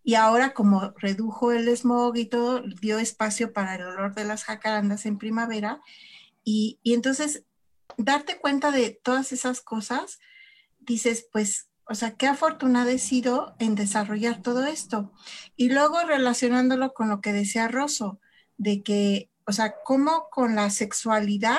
[0.03, 4.45] Y ahora como redujo el smog y todo, dio espacio para el olor de las
[4.45, 5.81] jacarandas en primavera.
[6.43, 7.45] Y, y entonces,
[7.97, 10.19] darte cuenta de todas esas cosas,
[10.79, 15.13] dices, pues, o sea, qué afortunada he sido en desarrollar todo esto.
[15.57, 18.21] Y luego relacionándolo con lo que decía Rosso,
[18.57, 21.59] de que, o sea, cómo con la sexualidad,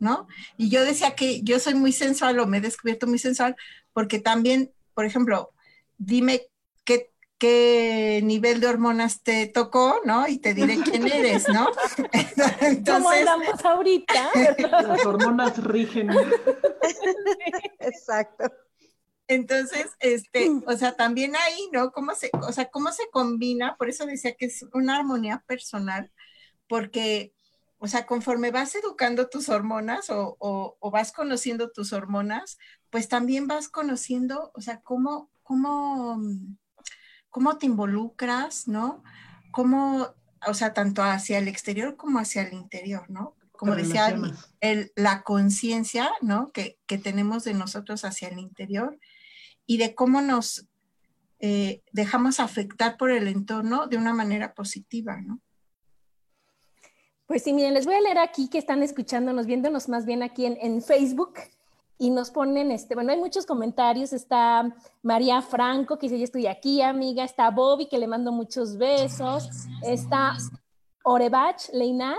[0.00, 0.26] ¿no?
[0.56, 3.54] Y yo decía que yo soy muy sensual o me he descubierto muy sensual
[3.92, 5.52] porque también, por ejemplo,
[5.96, 6.48] dime
[6.82, 7.11] qué
[7.42, 10.28] qué nivel de hormonas te tocó, ¿no?
[10.28, 11.66] Y te diré quién eres, ¿no?
[12.60, 14.30] Entonces, ¿Cómo andamos ahorita?
[14.86, 16.10] Las hormonas rigen.
[17.80, 18.44] Exacto.
[19.26, 21.90] Entonces, este, o sea, también ahí, ¿no?
[21.90, 23.74] ¿Cómo se, o sea, cómo se combina?
[23.76, 26.12] Por eso decía que es una armonía personal,
[26.68, 27.34] porque,
[27.78, 33.48] o sea, conforme vas educando tus hormonas o, o vas conociendo tus hormonas, pues también
[33.48, 36.20] vas conociendo, o sea, cómo, cómo,
[37.32, 39.02] cómo te involucras, ¿no?
[39.50, 40.06] Cómo,
[40.46, 43.34] o sea, tanto hacia el exterior como hacia el interior, ¿no?
[43.52, 44.14] Como decía,
[44.60, 46.52] el, la conciencia, ¿no?
[46.52, 48.98] Que, que, tenemos de nosotros hacia el interior
[49.66, 50.68] y de cómo nos
[51.38, 55.40] eh, dejamos afectar por el entorno de una manera positiva, ¿no?
[57.26, 60.44] Pues sí, miren, les voy a leer aquí que están escuchándonos, viéndonos más bien aquí
[60.44, 61.38] en, en Facebook
[62.02, 66.48] y nos ponen, este, bueno, hay muchos comentarios, está María Franco, que dice, yo estoy
[66.48, 69.48] aquí, amiga, está Bobby, que le mando muchos besos,
[69.84, 70.36] está
[71.04, 72.18] Orebach Leinat,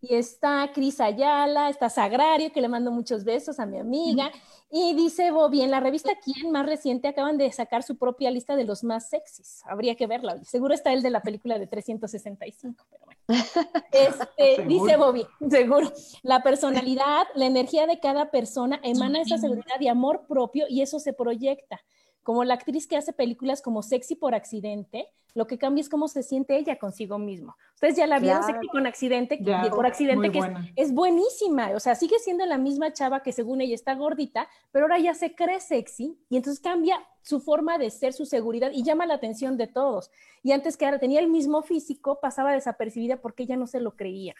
[0.00, 4.30] y está Cris Ayala, está Sagrario, que le mando muchos besos a mi amiga,
[4.70, 8.56] y dice Bobby, en la revista Quién, más reciente, acaban de sacar su propia lista
[8.56, 9.62] de los más sexys.
[9.64, 10.42] Habría que verla.
[10.44, 13.20] Seguro está el de la película de 365, pero bueno.
[13.92, 15.92] Este, dice Bobby, seguro.
[16.22, 20.98] La personalidad, la energía de cada persona emana esa seguridad y amor propio y eso
[20.98, 21.80] se proyecta
[22.26, 26.08] como la actriz que hace películas como Sexy por accidente, lo que cambia es cómo
[26.08, 27.56] se siente ella consigo mismo.
[27.74, 29.38] Ustedes ya la vieron Sexy con accidente,
[29.70, 30.40] por accidente, que
[30.74, 34.86] es, buenísima, o sea, sigue siendo la misma chava que según ella está gordita, pero
[34.86, 38.82] ahora ya se cree sexy y entonces cambia su forma de ser, su seguridad y
[38.82, 40.10] llama la atención de todos.
[40.42, 43.94] Y antes que ahora tenía el mismo físico, pasaba desapercibida porque ella no se lo
[43.94, 44.34] creía.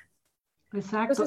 [0.73, 1.23] Exacto.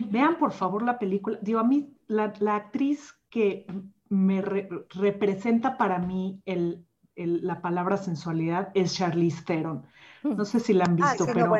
[0.00, 1.38] Vean por favor la película.
[1.40, 3.64] Digo, a mí la, la actriz que
[4.08, 6.84] me representa para mí el,
[7.16, 9.86] la palabra sensualidad es Charlize Theron.
[10.22, 11.54] No sé si la han ah, visto, pero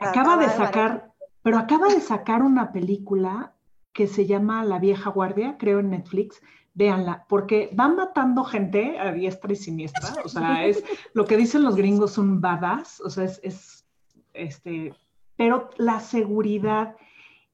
[0.00, 3.54] acaba de sacar, pero acaba de sacar una película
[3.92, 6.40] que se llama La vieja guardia, creo en Netflix.
[6.76, 10.08] Véanla, porque van matando gente a diestra y siniestra.
[10.24, 13.00] O sea, es lo que dicen los gringos un badass.
[13.00, 13.86] O sea, es, es
[14.32, 14.92] este,
[15.36, 16.96] pero la seguridad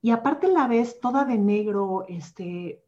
[0.03, 2.83] y aparte la ves toda de negro, este,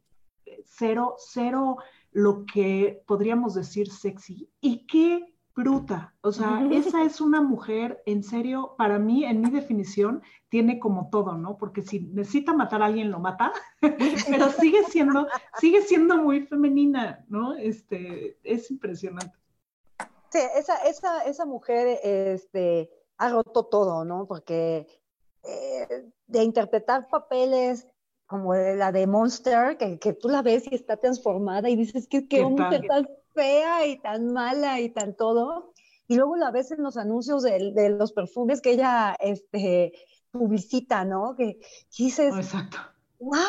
[0.65, 1.77] cero, cero
[2.11, 4.49] lo que podríamos decir sexy.
[4.61, 6.15] Y qué bruta.
[6.21, 11.09] O sea, esa es una mujer, en serio, para mí, en mi definición, tiene como
[11.09, 11.57] todo, ¿no?
[11.57, 13.51] Porque si necesita matar a alguien, lo mata,
[14.29, 15.27] pero sigue siendo,
[15.59, 17.53] sigue siendo muy femenina, ¿no?
[17.53, 19.37] Este, es impresionante.
[20.29, 24.25] Sí, esa, esa, esa mujer este, ha roto todo, ¿no?
[24.25, 24.87] Porque
[25.43, 27.87] eh, de interpretar papeles
[28.33, 32.27] como la de Monster, que, que, tú la ves y está transformada y dices que
[32.27, 35.71] qué mujer tan fea y tan mala y tan todo.
[36.07, 39.93] Y luego la ves en los anuncios de, de los perfumes que ella este,
[40.31, 41.35] publicita, ¿no?
[41.37, 41.59] Que,
[41.95, 42.35] dices...
[42.35, 42.79] exacto.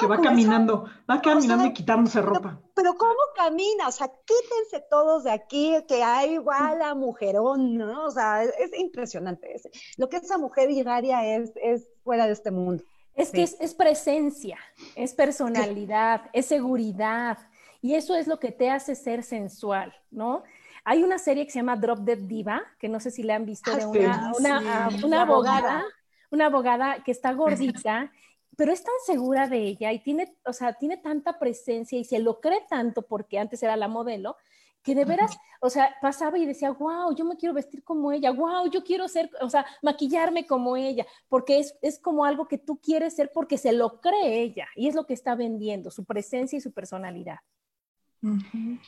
[0.01, 2.61] que va caminando, va caminando y quitándose ropa.
[2.75, 3.89] Pero, ¿cómo camina?
[3.89, 8.05] O sea, quítense todos de aquí, que hay igual a mujerón, ¿no?
[8.05, 9.63] O sea, es, impresionante.
[9.97, 12.85] lo que esa mujer irradia es, es fuera de este mundo.
[13.15, 14.59] Es que es, presencia,
[14.97, 17.39] es personalidad, es seguridad.
[17.81, 20.43] Y eso es lo que te hace ser sensual, ¿no?
[20.85, 23.47] Hay una serie que se llama Drop Dead Diva, que no sé si la han
[23.47, 25.85] visto, de ah, una, una, abogada,
[26.31, 28.11] una abogada que está gordita,
[28.57, 32.19] pero es tan segura de ella y tiene, o sea, tiene tanta presencia y se
[32.19, 34.37] lo cree tanto porque antes era la modelo,
[34.85, 38.31] que de veras, o sea, pasaba y decía, wow, yo me quiero vestir como ella,
[38.31, 42.59] wow, yo quiero ser, o sea, maquillarme como ella, porque es, es como algo que
[42.59, 46.05] tú quieres ser porque se lo cree ella y es lo que está vendiendo, su
[46.05, 47.39] presencia y su personalidad.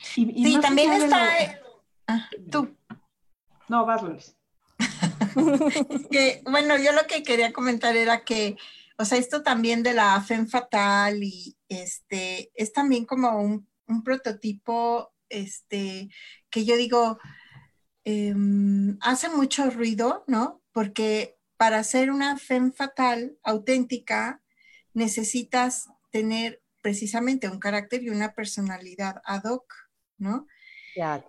[0.01, 1.59] sí, también está...
[2.05, 2.69] Ah, tú.
[3.67, 4.37] No, vas, Luis.
[6.11, 8.55] que, bueno, yo lo que quería comentar era que,
[8.99, 14.03] o sea, esto también de la fe fatal y este, es también como un, un
[14.03, 16.09] prototipo este,
[16.49, 17.19] que yo digo,
[18.03, 20.61] em, hace mucho ruido, ¿no?
[20.71, 24.41] Porque para ser una femme fatal auténtica,
[24.93, 29.73] necesitas tener precisamente un carácter y una personalidad ad hoc,
[30.17, 30.47] ¿no?
[30.93, 31.25] Claro.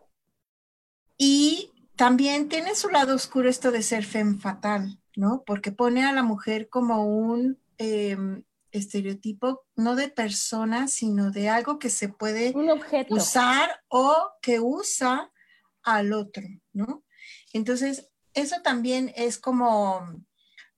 [1.16, 5.43] Y también tiene su lado oscuro esto de ser femme fatal, ¿no?
[5.45, 11.79] Porque pone a la mujer como un em, estereotipo, no de persona, sino de algo
[11.79, 12.55] que se puede
[13.09, 15.33] usar o que usa
[15.83, 17.05] al otro, ¿no?
[17.53, 20.23] Entonces, eso también es como,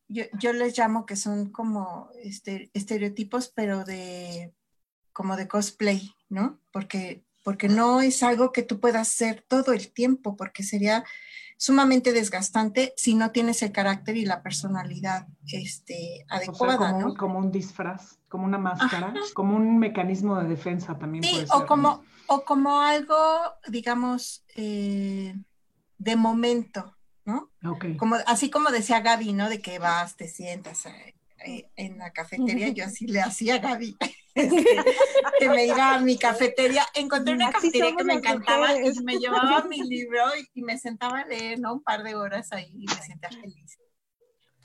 [0.08, 4.54] yo, les llamo que son como este, estereotipos, pero de,
[5.12, 6.60] como de cosplay, ¿no?
[6.72, 11.04] Porque porque no es algo que tú puedas hacer todo el tiempo, porque sería
[11.60, 16.78] sumamente desgastante si no tienes el carácter y la personalidad este, adecuada.
[16.78, 21.22] como, un, como un disfraz, como una máscara, como un mecanismo de defensa también.
[21.22, 23.14] Sí, o, como, o como algo,
[23.68, 25.34] digamos, eh,
[25.98, 26.96] de momento,
[27.26, 27.50] ¿no?
[27.98, 29.50] Como, así como decía Gaby, ¿no?
[29.50, 31.14] De que vas, te sientas eh,
[31.44, 33.96] en la cafetería, yo así le hacía a Gaby.
[34.32, 34.64] Este,
[35.40, 36.86] que me iba a mi cafetería.
[36.94, 40.22] Encontré una cafetería que me encantaba y me llevaba mi libro
[40.54, 41.74] y, me sentaba a leer, ¿no?
[41.74, 43.76] Un par de horas ahí y me sentía feliz.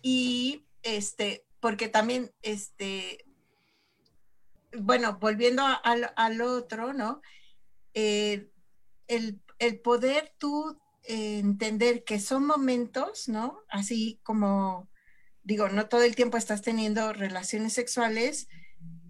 [0.04, 3.26] Y este, porque también, este,
[4.78, 7.22] bueno, volviendo al, otro, ¿no?
[7.96, 8.52] Eh,
[9.08, 13.62] el, el, poder tú entender que son momentos, ¿no?
[13.70, 14.90] Así como,
[15.46, 18.50] digo, no todo el tiempo estás teniendo relaciones sexuales,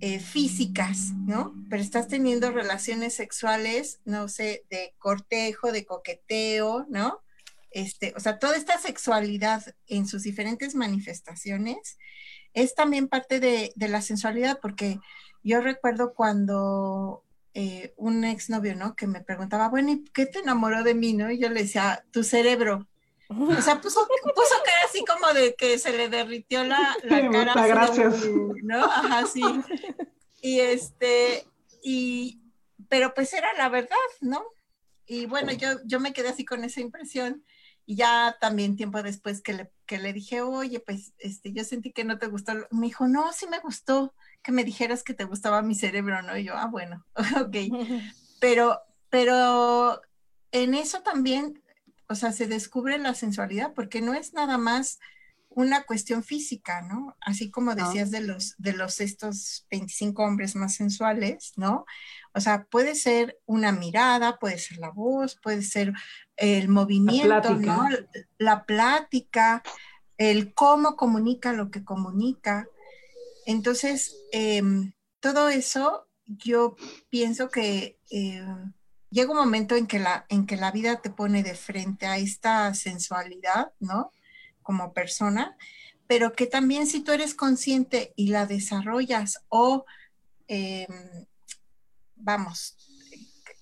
[0.02, 1.56] eh, físicas, ¿no?
[1.70, 7.22] Pero estás teniendo relaciones sexuales, no sé, de cortejo, de coqueteo, ¿no?
[7.72, 11.98] Este, o sea, toda esta sexualidad en sus diferentes manifestaciones
[12.54, 15.00] es también parte de, la sensualidad, porque
[15.44, 17.24] yo recuerdo cuando
[17.54, 18.96] eh, un exnovio, ¿no?
[18.96, 21.32] Que me preguntaba, bueno, ¿y qué te enamoró de mí, no?
[21.32, 22.88] Y yo le decía, tu cerebro.
[23.30, 27.68] O sea, puso, puso cara así como de que se le derritió la, la cara.
[27.68, 28.26] gracias.
[28.64, 28.86] ¿No?
[28.86, 29.42] Ajá, sí.
[30.42, 31.48] Y este,
[31.82, 32.42] y,
[32.88, 34.44] pero pues era la verdad, ¿no?
[35.08, 37.44] Y bueno, yo, yo me quedé así con esa impresión.
[37.88, 41.92] Y ya también tiempo después que le, que le dije, oye, pues este, yo sentí
[41.92, 42.54] que no te gustó.
[42.72, 46.38] Me dijo, no, sí me gustó que me dijeras que te gustaba mi cerebro, ¿no?
[46.38, 47.06] Y yo, ah, bueno,
[47.42, 47.56] ok.
[48.40, 50.02] Pero, pero
[50.52, 51.64] en eso también
[52.08, 55.00] o sea, se descubre la sensualidad porque no es nada más
[55.50, 57.16] una cuestión física, ¿no?
[57.22, 61.86] Así como decías de los de los estos 25 hombres más sensuales, ¿no?
[62.34, 65.94] O sea, puede ser una mirada, puede ser la voz, puede ser
[66.36, 67.88] el movimiento, ¿no?
[68.38, 69.64] La plática,
[70.18, 72.68] el cómo comunica lo que comunica.
[73.46, 74.92] Entonces, em,
[75.22, 76.76] todo eso yo
[77.10, 78.74] pienso que em,
[79.10, 82.18] llega un momento en que, la, en que la vida te pone de frente a
[82.18, 84.12] esta sensualidad, ¿no?
[84.62, 85.58] Como persona,
[86.08, 89.86] pero que también si tú eres consciente y la desarrollas o,
[90.48, 91.26] em,
[92.16, 92.78] vamos,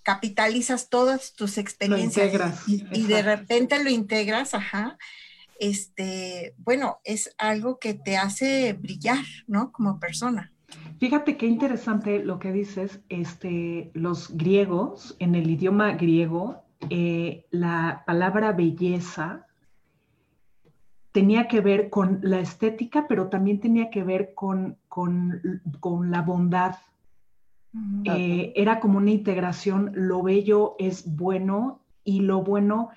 [0.04, 4.98] capitalizas todas tus experiencias y, y, de repente lo integras, ajá,
[5.60, 9.72] este, bueno, es algo que te hace brillar, ¿no?
[9.72, 10.53] Como persona.
[11.00, 18.04] Fíjate qué interesante lo que dices, este, los griegos, en el idioma griego, eh, la
[18.06, 19.48] palabra belleza
[21.12, 25.42] tenía que ver con la estética, pero también tenía que ver con, con,
[26.10, 26.76] la bondad.
[28.06, 32.90] Eh, era como una integración, lo bello es bueno y lo bueno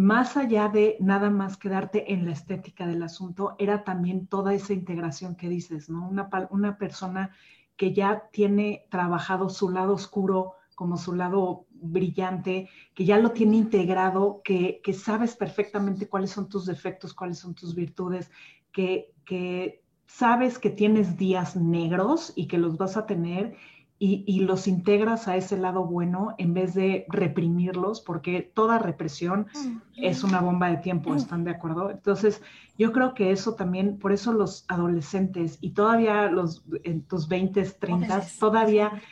[0.00, 4.72] más allá de nada más quedarte en la estética del asunto, era también toda esa
[4.72, 6.08] integración que dices, ¿no?
[6.08, 7.36] Una, una persona
[7.76, 13.58] que ya tiene trabajado su lado oscuro como su lado brillante, que ya lo tiene
[13.58, 18.30] integrado, que, que sabes perfectamente cuáles son tus defectos, cuáles son tus virtudes,
[18.72, 23.54] que, que sabes que tienes días negros y que los vas a tener
[24.02, 29.46] y, los integras a ese lado bueno en vez de reprimirlos, porque toda represión
[29.94, 31.90] es una bomba de tiempo, ¿están de acuerdo?
[31.90, 32.40] Entonces,
[32.78, 37.62] yo creo que eso también, por eso los adolescentes y todavía los en tus 20,
[37.62, 39.02] 30, todavía,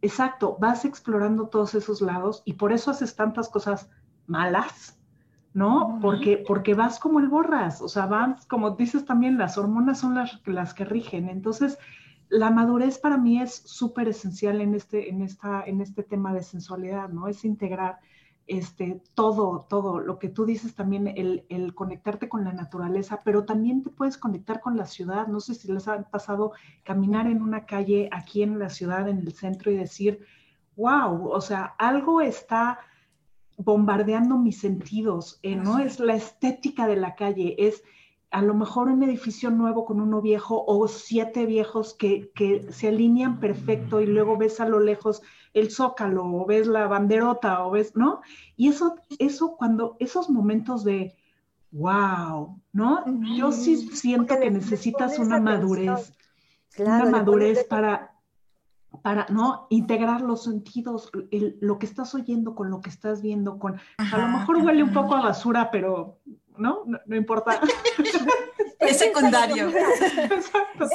[0.00, 3.90] exacto, vas explorando todos esos lados y por eso haces tantas cosas
[4.26, 4.98] malas,
[5.52, 5.98] ¿no?
[6.00, 10.14] Porque, porque vas como el borras, o sea, vas, como dices también, las hormonas son
[10.14, 11.78] las, las que rigen, entonces
[12.28, 16.42] la madurez para mí es súper esencial en este, en, esta, en este tema de
[16.42, 17.28] sensualidad, ¿no?
[17.28, 17.98] Es integrar
[18.46, 23.44] este, todo, todo, lo que tú dices también, el, el, conectarte con la naturaleza, pero
[23.44, 25.26] también te puedes conectar con la ciudad.
[25.26, 26.52] No sé si les ha pasado
[26.82, 30.24] caminar en una calle aquí en la ciudad, en el centro, y decir,
[30.76, 32.78] wow, o sea, algo está
[33.58, 35.78] bombardeando mis sentidos, eh, ¿no?
[35.78, 37.82] Es la estética de la calle, es
[38.30, 42.88] a lo mejor un edificio nuevo con uno viejo o siete viejos que, que, se
[42.88, 45.22] alinean perfecto y luego ves a lo lejos
[45.54, 48.20] el zócalo o ves la banderota o ves, ¿no?
[48.56, 51.16] Y eso, eso cuando esos momentos de
[51.70, 53.04] wow, ¿no?
[53.36, 56.12] Yo sí siento que necesitas una madurez,
[56.78, 58.14] una madurez para,
[59.02, 59.66] para, ¿no?
[59.70, 64.28] Integrar los sentidos, lo que estás oyendo con lo que estás viendo, con, a lo
[64.28, 66.18] mejor huele un poco a basura, pero,
[66.58, 66.84] ¿no?
[67.06, 67.60] No, importa.
[68.80, 69.68] es secundario.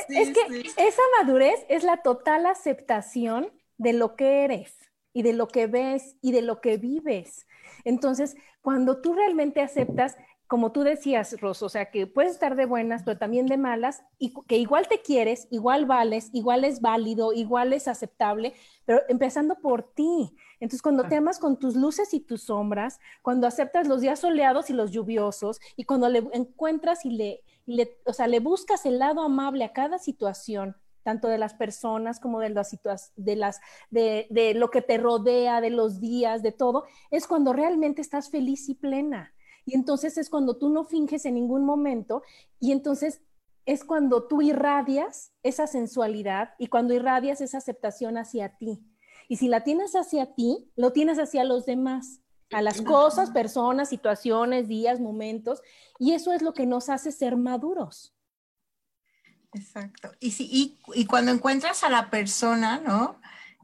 [0.10, 4.78] es que esa madurez es la total aceptación de lo que eres
[5.14, 7.48] y de lo que ves y de lo que vives.
[7.84, 10.16] Entonces, cuando tú realmente aceptas,
[10.54, 14.04] como tú decías, Rosso, o sea, que puedes estar de buenas, pero también de malas,
[14.20, 18.54] y que igual te quieres, igual vales, igual es válido, igual es aceptable,
[18.86, 20.36] pero empezando por ti.
[20.60, 24.70] Entonces, cuando te amas con tus luces y tus sombras, cuando aceptas los días soleados
[24.70, 29.00] y los lluviosos, y cuando le encuentras y le, le o sea, le buscas el
[29.00, 32.78] lado amable a cada situación, tanto de las personas como de las
[33.16, 37.54] de las de, de lo que te rodea, de los días, de todo, es cuando
[37.54, 39.34] realmente estás feliz y plena.
[39.66, 42.24] Y entonces es cuando tú no finges en ningún momento
[42.60, 43.22] y entonces
[43.66, 48.84] es cuando tú irradias esa sensualidad y cuando irradias esa aceptación hacia ti.
[49.30, 52.20] Y si la tienes hacia ti, lo tienes hacia los demás,
[52.52, 55.62] a las cosas, personas, situaciones, días, momentos.
[55.98, 58.14] Y eso es lo que nos hace ser maduros.
[59.54, 60.12] Exacto.
[60.20, 63.20] Y, si, y, cuando encuentras a la persona, ¿no?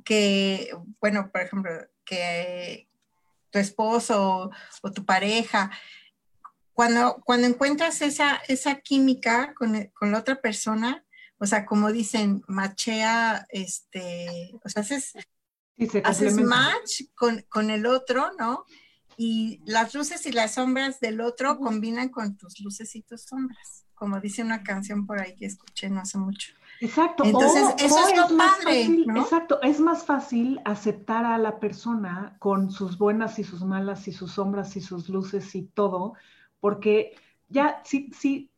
[0.06, 0.72] Que,
[1.02, 1.72] bueno, por ejemplo,
[2.06, 2.89] que
[3.50, 5.72] tu esposo o, tu pareja,
[6.74, 11.04] cuando, cuando encuentras esa, esa química con, con, la otra persona,
[11.38, 15.14] o sea, como dicen, machea, este, o sea, haces,
[16.04, 18.66] haces match con, con el otro, ¿no?
[19.18, 23.86] Y las luces y las sombras del otro combinan con tus luces y tus sombras
[24.00, 26.54] como dice una canción por ahí que escuché no hace mucho.
[26.82, 27.24] Exacto.
[27.26, 28.84] Entonces, eso es lo padre.
[29.20, 34.12] Exacto, es más fácil aceptar a la persona con sus buenas y sus malas y
[34.12, 36.14] sus sombras y sus luces y todo,
[36.60, 37.16] porque
[37.50, 38.50] ya, sí, sí,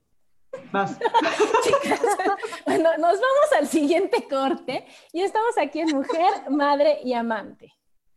[0.72, 1.00] vas.
[2.66, 7.74] bueno, nos vamos al siguiente corte y estamos aquí en Mujer, Madre y Amante.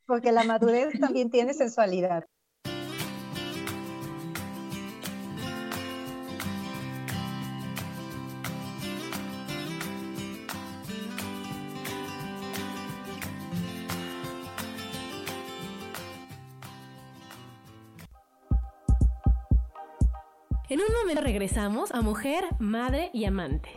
[0.07, 2.27] Porque la madurez también tiene sensualidad.
[20.71, 23.69] En un momento regresamos a mujer, madre y amante.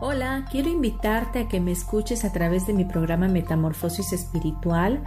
[0.00, 5.02] Hola, quiero invitarte a que me escuches a través de mi programa Metamorfosis Espiritual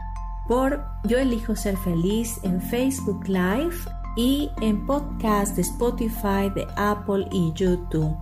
[0.50, 3.78] por Yo elijo ser feliz en Facebook Live
[4.18, 8.14] y en podcast de Spotify, de Apple y YouTube.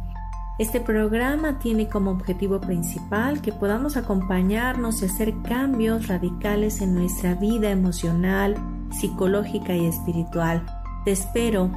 [0.59, 7.33] Este programa tiene como objetivo principal que podamos acompañarnos y hacer cambios radicales en nuestra
[7.35, 8.57] vida emocional,
[8.91, 10.65] psicológica y espiritual.
[11.05, 11.71] Te espero.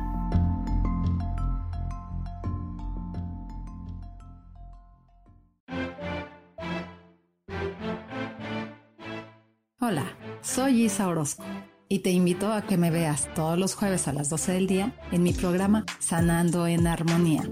[9.79, 10.07] Hola,
[10.41, 11.45] soy Isa Orozco
[11.89, 14.93] y te invito a que me veas todos los jueves a las 12 del día
[15.13, 17.45] en mi programa Sanando en Armonía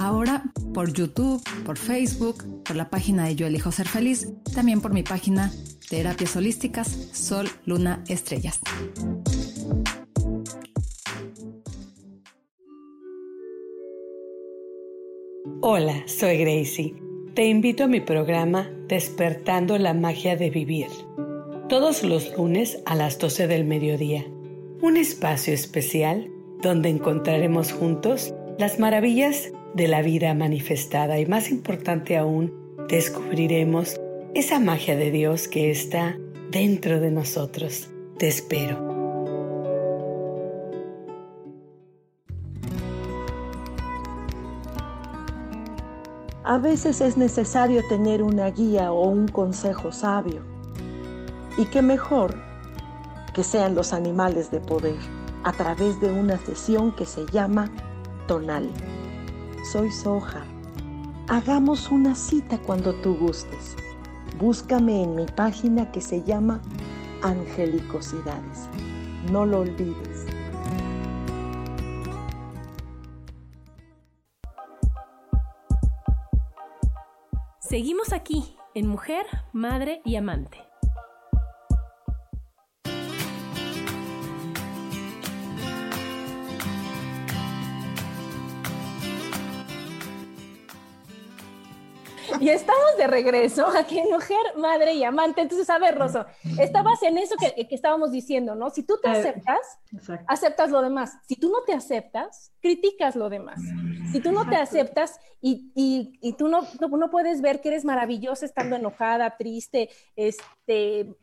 [0.00, 4.94] Ahora por YouTube, por Facebook, por la página de Yo Elijo Ser Feliz, también por
[4.94, 5.52] mi página
[5.90, 8.60] Terapias Holísticas Sol, Luna, Estrellas.
[15.60, 16.94] Hola, soy Gracie.
[17.34, 20.88] Te invito a mi programa Despertando la Magia de Vivir.
[21.68, 24.24] Todos los lunes a las 12 del mediodía.
[24.80, 26.30] Un espacio especial
[26.62, 32.52] donde encontraremos juntos las maravillas de la vida manifestada y más importante aún,
[32.88, 34.00] descubriremos
[34.34, 36.16] esa magia de Dios que está
[36.50, 37.88] dentro de nosotros.
[38.18, 38.90] Te espero.
[46.44, 50.42] A veces es necesario tener una guía o un consejo sabio.
[51.56, 52.34] Y qué mejor
[53.34, 54.98] que sean los animales de poder
[55.44, 57.70] a través de una sesión que se llama
[58.26, 58.68] tonal
[59.64, 60.44] soy Soja.
[61.28, 63.76] Hagamos una cita cuando tú gustes.
[64.38, 66.60] Búscame en mi página que se llama
[67.22, 68.68] Angelicosidades.
[69.30, 70.26] No lo olvides.
[77.60, 80.69] Seguimos aquí en Mujer, Madre y Amante.
[92.40, 95.40] Y estamos de regreso aquí en Mujer, Madre y Amante.
[95.42, 96.24] Entonces, a ver, Rosso,
[96.58, 98.70] estabas en eso que, que estábamos diciendo, ¿no?
[98.70, 99.58] Si tú te Eh, aceptas,
[99.92, 100.24] Exacto.
[100.28, 101.12] aceptas lo demás.
[101.28, 103.60] Si tú no te aceptas, criticas lo demás.
[104.12, 107.68] Si tú no te aceptas y, y, y tú no, no, no puedes ver que
[107.68, 111.14] eres maravillosa estando enojada, triste, este,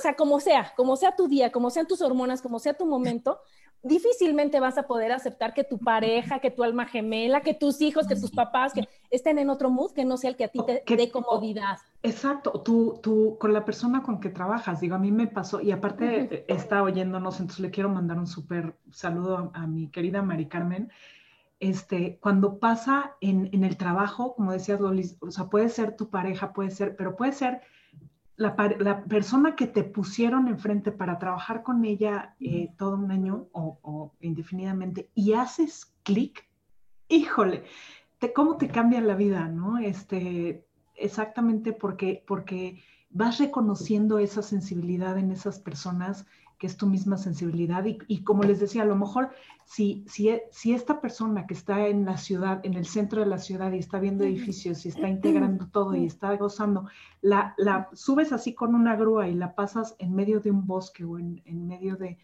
[0.00, 3.40] sea, como sea, como sea tu día, como sean tus hormonas, como sea tu momento,
[3.82, 8.06] difícilmente vas a poder aceptar que tu pareja, que tu alma gemela, que tus hijos,
[8.06, 10.60] que tus papás, que estén en otro mood que no sea el que a ti
[10.66, 11.78] te Que- dé comodidad.
[12.04, 15.70] Exacto, tú, tú con la persona con que trabajas, digo, a mí me pasó, y
[15.70, 20.46] aparte está oyéndonos, entonces le quiero mandar un súper saludo a, a mi querida Mari
[20.48, 20.90] Carmen.
[21.60, 26.10] Este, cuando pasa en, en el trabajo, como decías, Lolis, o sea, puede ser tu
[26.10, 27.60] pareja, puede ser, pero puede ser
[28.42, 33.78] la, persona que te pusieron enfrente para trabajar con ella eh, todo un año o,
[33.82, 36.48] o indefinidamente y haces clic,
[37.08, 37.64] híjole,
[38.18, 39.78] te, cómo te cambia la vida, ¿no?
[39.78, 46.26] Este, exactamente porque, porque vas reconociendo esa sensibilidad en esas personas
[46.62, 49.30] que es tu misma sensibilidad y, y como les decía, a lo mejor
[49.64, 53.26] si, si, e- si esta persona que está en la ciudad, en el centro de
[53.26, 56.86] la ciudad y está viendo edificios y está integrando todo y está gozando,
[57.20, 61.02] la, la subes así con una grúa y la pasas en medio de un bosque
[61.04, 62.16] o en, en medio de,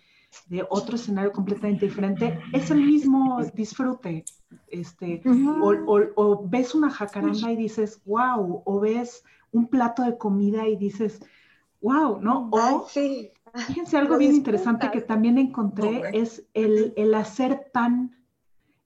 [0.46, 4.24] de otro escenario completamente diferente, es el mismo disfrute.
[4.68, 5.20] Este,
[5.64, 10.68] o, o- o ves una jacaranda y dices, wow, o ves un plato de comida
[10.68, 11.20] y dices,
[11.80, 12.48] wow, ¿no?
[12.52, 13.30] O sí.
[13.66, 18.14] fíjense algo Lo bien interesante que también encontré, es el, el hacer pan.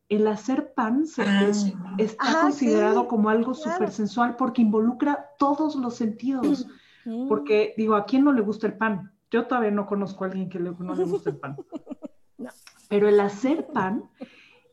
[0.09, 3.73] El hacer pan se- Ah, es- está Ah, considerado sí, como algo claro.
[3.73, 6.67] súper sensual porque involucra todos los sentidos.
[7.05, 7.29] Mm.
[7.29, 9.13] Porque digo, ¿a quién no le gusta el pan?
[9.31, 11.57] Yo todavía no conozco a alguien que le- no le guste el pan.
[12.39, 12.51] No.
[12.89, 14.05] Pero el hacer pan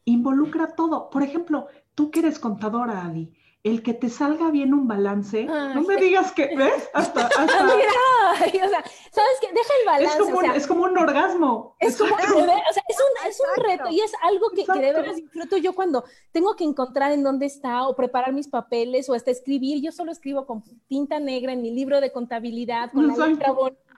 [0.06, 1.10] involucra todo.
[1.10, 3.32] Por ejemplo, tú que eres contadora, Adi,
[3.64, 6.90] el que te salga bien un balance, Ay, no me digas que, ¿ves?
[6.94, 7.92] Hasta, hasta- mira,
[8.40, 9.48] ay, o sea, ¿sabes qué?
[9.48, 11.76] Deja el es, balance, como o sea, un, es como un orgasmo.
[11.80, 12.50] Es como, es un,
[13.28, 16.64] es un reto y es algo que, que de veras disfruto yo cuando tengo que
[16.64, 19.82] encontrar en dónde está o preparar mis papeles o hasta escribir.
[19.82, 23.34] Yo solo escribo con tinta negra en mi libro de contabilidad, con la Exacto.
[23.36, 23.89] letra bonita.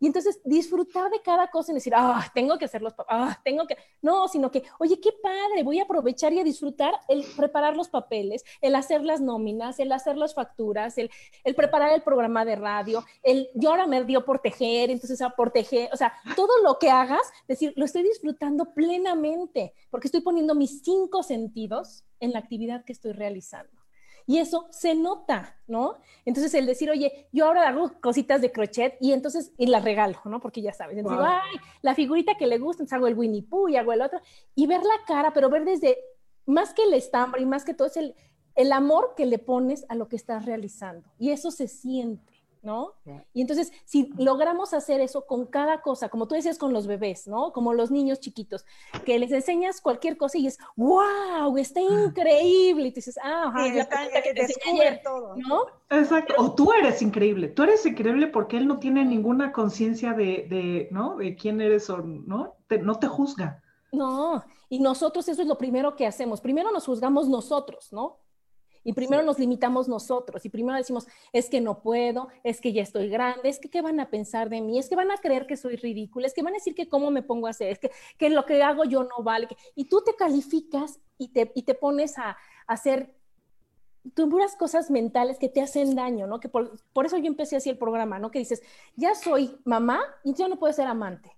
[0.00, 3.40] Y entonces disfrutar de cada cosa y decir, ah, tengo que hacer los, pa- ah,
[3.44, 7.24] tengo que, no, sino que, oye, qué padre, voy a aprovechar y a disfrutar el
[7.36, 11.10] preparar los papeles, el hacer las nóminas, el hacer las facturas, el,
[11.42, 15.30] el preparar el programa de radio, el, yo ahora me dio por tejer, entonces a
[15.30, 20.20] por tejer, o sea, todo lo que hagas, decir, lo estoy disfrutando plenamente, porque estoy
[20.20, 23.77] poniendo mis cinco sentidos en la actividad que estoy realizando.
[24.28, 25.96] Y eso se nota, ¿no?
[26.26, 30.20] Entonces el decir, oye, yo ahora hago cositas de crochet y entonces, y las regalo,
[30.26, 30.38] ¿no?
[30.38, 31.26] Porque ya sabes, entonces Wow.
[31.26, 34.02] digo, ay, la figurita que le gusta, entonces hago el Winnie Pooh y hago el
[34.02, 34.20] otro,
[34.54, 35.96] y ver la cara, pero ver desde,
[36.44, 38.14] más que el estambre y más que todo, es el,
[38.54, 41.08] el amor que le pones a lo que estás realizando.
[41.18, 42.94] Y eso se siente, ¿no?
[43.32, 47.26] Y entonces, si logramos hacer eso con cada cosa, como tú decías con los bebés,
[47.28, 47.52] ¿no?
[47.52, 48.64] Como los niños chiquitos,
[49.04, 52.88] que les enseñas cualquier cosa y es, wow, está increíble.
[52.88, 55.36] Y tú dices, ah, ajá, Sí, es la está- que te descubre ayer, todo.
[55.36, 55.66] ¿no?
[55.90, 56.34] Exacto.
[56.38, 57.48] O tú eres increíble.
[57.48, 61.16] Tú eres increíble porque él no tiene ninguna conciencia de, de, ¿no?
[61.16, 62.54] De quién eres o, ¿no?
[62.66, 63.62] Te- no te juzga.
[63.92, 66.40] No, y nosotros eso es lo primero que hacemos.
[66.42, 68.18] Primero nos juzgamos nosotros, ¿no?
[68.84, 72.82] Y primero nos limitamos nosotros y primero decimos, es que no puedo, es que ya
[72.82, 75.46] estoy grande, es que qué van a pensar de mí, es que van a creer
[75.46, 77.78] que soy ridícula, es que van a decir que cómo me pongo a hacer, es
[77.78, 79.48] que, que lo que hago yo no vale.
[79.74, 83.14] Y tú te calificas y te, y te pones a, a hacer
[84.14, 86.40] puras cosas mentales que te hacen daño, ¿no?
[86.40, 88.30] Que por, por eso yo empecé así el programa, ¿no?
[88.30, 88.62] Que dices,
[88.96, 91.37] ya soy mamá y ya no puedo ser amante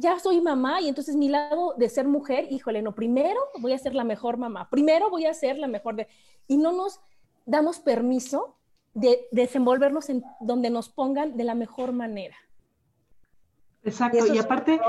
[0.00, 3.78] ya soy mamá y entonces mi lado de ser mujer, híjole, no, primero voy a
[3.78, 6.08] ser la mejor mamá, primero voy a ser la mejor de...
[6.48, 7.00] Y no nos
[7.46, 8.56] damos permiso
[8.94, 12.36] de desenvolvernos en donde nos pongan de la mejor manera.
[13.84, 14.26] Exacto.
[14.26, 14.80] Y Y, es- aparte,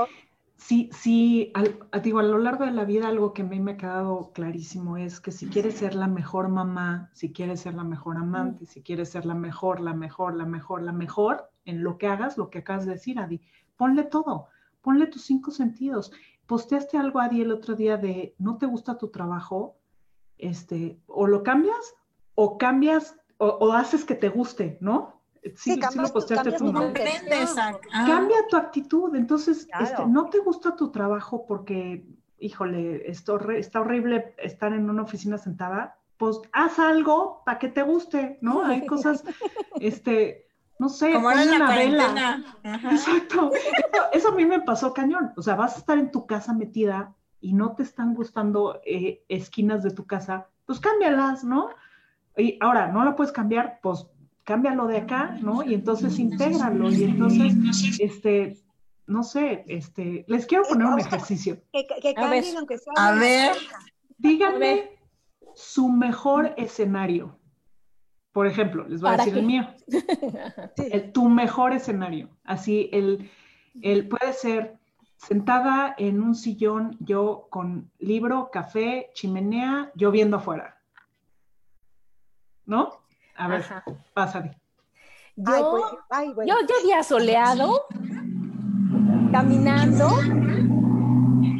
[0.56, 3.72] sí, sí, al- digo, a lo largo de la vida algo que a mí me
[3.72, 7.84] ha quedado clarísimo es que si quieres ser la mejor mamá, si quieres ser la
[7.84, 11.96] mejor amante, si quieres ser la mejor, la mejor, la mejor, la mejor en lo
[11.98, 13.40] que hagas, lo que acabas de decir, Adi,
[13.76, 14.48] ponle todo,
[14.82, 16.12] ponle tus cinco sentidos.
[16.46, 19.76] Posteaste algo, Adi, el otro día de no te gusta tu trabajo,
[20.38, 21.94] este, o lo cambias,
[22.34, 25.20] o cambias, o, o haces que te guste, ¿no?
[25.56, 26.80] Sí, sí lo posteaste tú, tu ¿no?
[27.58, 28.04] a- ah.
[28.06, 29.14] Cambia tu actitud.
[29.16, 29.84] Entonces, Claro.
[29.84, 32.06] este, no te gusta tu trabajo porque,
[32.38, 35.98] híjole, esto está horrible estar en una oficina sentada.
[36.16, 38.64] Pues haz algo para que te guste, ¿no?
[38.64, 39.24] Hay cosas,
[39.80, 40.46] este,
[40.82, 42.44] no sé, Como ahora en ponle la una vela.
[42.90, 43.52] Exacto.
[43.54, 45.32] Eso, eso a mí me pasó cañón.
[45.36, 49.24] O sea, vas a estar en tu casa metida y no te están gustando eh,
[49.28, 51.68] esquinas de tu casa, pues cámbialas, ¿no?
[52.36, 53.78] Y ahora, ¿no lo puedes cambiar?
[53.80, 54.08] Pues
[54.42, 55.62] cámbialo de acá, ¿no?
[55.62, 56.90] Y entonces intégralo.
[56.90, 57.54] Y entonces,
[58.00, 58.58] este,
[59.06, 61.62] no sé, este, les quiero poner un ejercicio.
[61.72, 62.92] Que, que cambien, aunque sea.
[62.96, 63.52] A ver.
[64.18, 64.98] Díganme
[65.54, 67.38] su mejor escenario.
[68.32, 69.66] Por ejemplo, les voy a decir el mío.
[71.12, 72.30] tu mejor escenario.
[72.44, 73.30] Así, el,
[73.82, 74.78] el puede ser
[75.16, 80.78] sentada en un sillón, yo con libro, café, chimenea, yo viendo afuera.
[82.64, 83.02] ¿No?
[83.36, 83.64] A ver,
[84.14, 84.58] pásale.
[85.36, 85.96] Yo,
[86.46, 87.86] yo, yo día soleado,
[89.30, 90.08] caminando,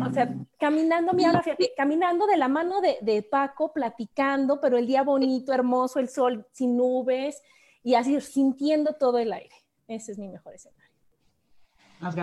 [0.09, 1.43] o sea, caminando, mira,
[1.77, 6.47] caminando de la mano de, de, Paco, platicando, pero el día bonito, hermoso, el sol
[6.53, 7.43] sin nubes
[7.83, 9.55] y así sintiendo todo el aire.
[9.89, 10.83] Ese es mi mejor escenario.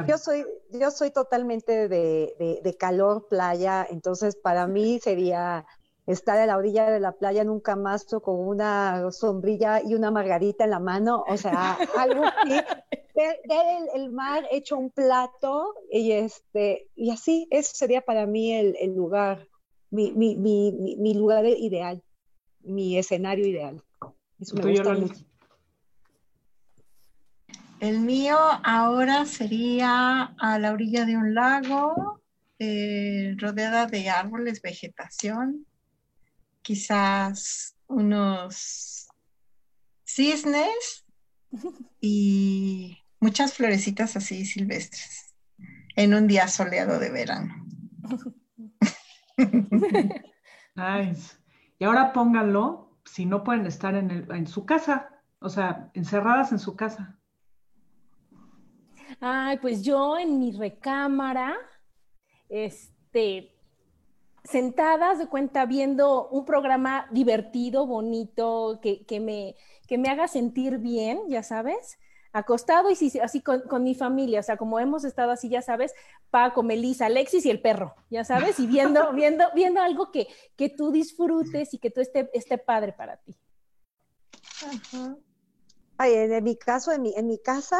[0.07, 5.65] Yo soy, yo soy totalmente de, de, calor, playa, entonces para mí sería
[6.11, 10.09] estar a la orilla de la playa en un camastro con una sombrilla y una
[10.09, 12.59] margarita en la mano, o sea, algo así,
[13.15, 13.39] ver,
[13.93, 18.95] el, mar hecho un plato y este, y así, eso sería para mí el, el
[18.95, 19.47] lugar,
[19.91, 22.01] mi, mi, mi, mi, lugar ideal,
[22.61, 23.83] mi escenario ideal.
[24.39, 25.25] Eso me gusta mucho.
[27.79, 32.19] El mío ahora sería a la orilla de un lago,
[32.57, 35.65] eh, rodeada de árboles, vegetación,
[36.61, 39.07] quizás unos
[40.05, 41.05] cisnes
[42.01, 45.35] y muchas florecitas así silvestres
[45.95, 47.53] en un día soleado de verano.
[50.75, 51.37] Nice.
[51.77, 56.59] Y ahora pónganlo, si no pueden estar en, en su casa, o sea, encerradas en
[56.59, 57.19] su casa.
[59.19, 61.57] Ay, pues yo en mi recámara,
[62.47, 63.58] este,
[64.49, 69.55] sentadas de cuenta viendo un programa divertido, bonito, que, que, me,
[69.87, 71.99] que me haga sentir bien, ya sabes,
[72.31, 75.93] acostado y así con, con, mi familia, o sea, como hemos estado así, ya sabes,
[76.29, 80.69] Paco, Melissa, Alexis y el perro, ya sabes, y viendo, viendo, viendo algo que, que
[80.69, 83.35] tú disfrutes y que tú esté, esté padre para ti.
[85.97, 87.79] Ay, en mi caso, en mi, en mi casa,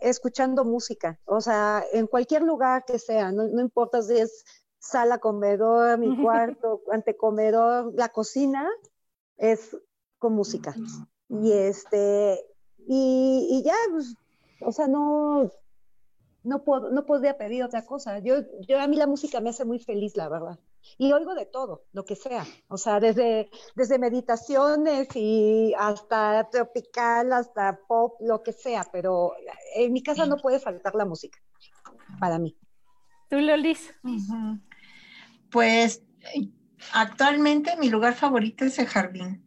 [0.00, 4.44] escuchando música, o sea, en cualquier lugar que sea, no, importa si es
[4.82, 8.68] sala, comedor, mi cuarto, antecomedor, la cocina,
[9.38, 9.76] es
[10.18, 10.74] con música.
[11.28, 12.38] Y este,
[12.86, 14.14] y, ya, pues,
[14.60, 15.50] o sea, no,
[16.42, 18.18] no, puedo, no podría pedir otra cosa.
[18.18, 18.36] Yo,
[18.68, 20.58] yo, a mí la música me hace muy feliz, la verdad.
[20.98, 22.44] Y oigo de todo, lo que sea.
[22.68, 28.84] O sea, desde, desde meditaciones y hasta tropical, hasta pop, lo que sea.
[28.92, 29.32] Pero
[29.76, 31.38] en mi casa no puede faltar la música,
[32.18, 32.56] para mí.
[33.28, 33.94] ¿Tú, Lolis?
[35.52, 36.02] Pues
[36.92, 39.46] actualmente mi lugar favorito es el jardín.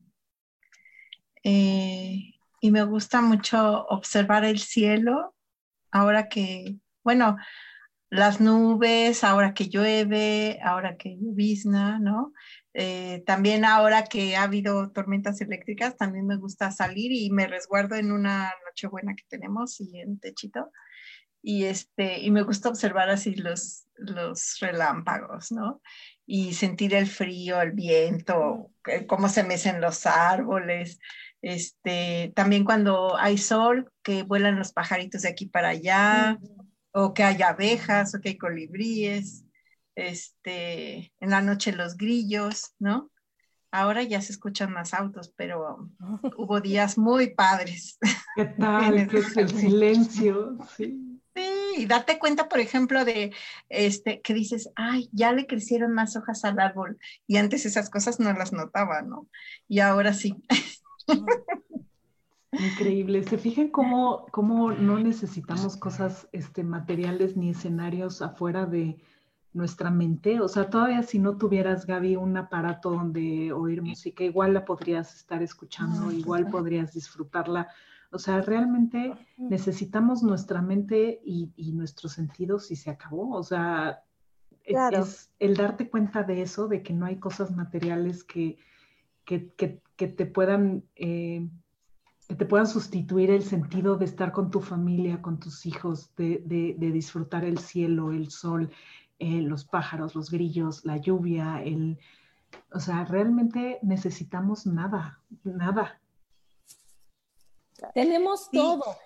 [1.43, 5.35] Eh, y me gusta mucho observar el cielo
[5.91, 7.37] ahora que, bueno,
[8.09, 12.33] las nubes, ahora que llueve, ahora que llovizna, ¿no?
[12.73, 17.95] Eh, también ahora que ha habido tormentas eléctricas, también me gusta salir y me resguardo
[17.95, 20.71] en una noche buena que tenemos y en techito.
[21.47, 25.79] Y, este, y me gusta observar así los, los relámpagos, ¿no?
[26.25, 28.71] Y sentir el frío, el viento,
[29.05, 30.99] cómo se mecen los árboles.
[31.43, 36.39] Este, también cuando hay sol, que vuelan los pajaritos de aquí para allá
[36.91, 39.45] o que hay abejas, o que hay colibríes,
[39.93, 43.11] este, en la noche los grillos, ¿no?
[43.69, 45.91] Ahora ya se escuchan más autos, pero
[46.37, 47.99] hubo días muy padres.
[48.35, 49.07] ¿Qué tal?
[49.07, 50.57] ¿Qué es el silencio?
[50.75, 51.14] Sí.
[51.77, 53.33] Y date cuenta, por ejemplo, de
[53.69, 56.97] este, que dices, ay, ya le crecieron más hojas al árbol,
[57.27, 59.27] y antes esas cosas no las notaba, ¿no?
[59.67, 60.35] Y ahora sí.
[62.51, 63.23] Increíble.
[63.23, 68.97] ¿Se fijan cómo, cómo no necesitamos cosas este, materiales ni escenarios afuera de
[69.53, 70.39] nuestra mente?
[70.39, 75.15] O sea, todavía si no tuvieras, Gaby, un aparato donde oír música, igual la podrías
[75.15, 77.67] estar escuchando, igual podrías disfrutarla.
[78.11, 83.35] O sea, realmente necesitamos nuestra mente y, nuestros sentidos y se acabó.
[83.35, 84.03] O sea,
[84.63, 88.57] e, es el darte cuenta de eso, de que no hay cosas materiales que,
[89.25, 89.51] que,
[89.95, 90.83] que, te puedan...
[90.95, 91.47] Eh,
[92.27, 96.75] que te puedan sustituir el sentido de estar con tu familia, con tus hijos, de,
[96.79, 98.71] disfrutar el cielo, el sol,
[99.19, 101.99] eh, los pájaros, los grillos, la lluvia, el...
[102.71, 105.99] O sea, realmente necesitamos nada, nada.
[107.93, 108.97] Tenemos todo.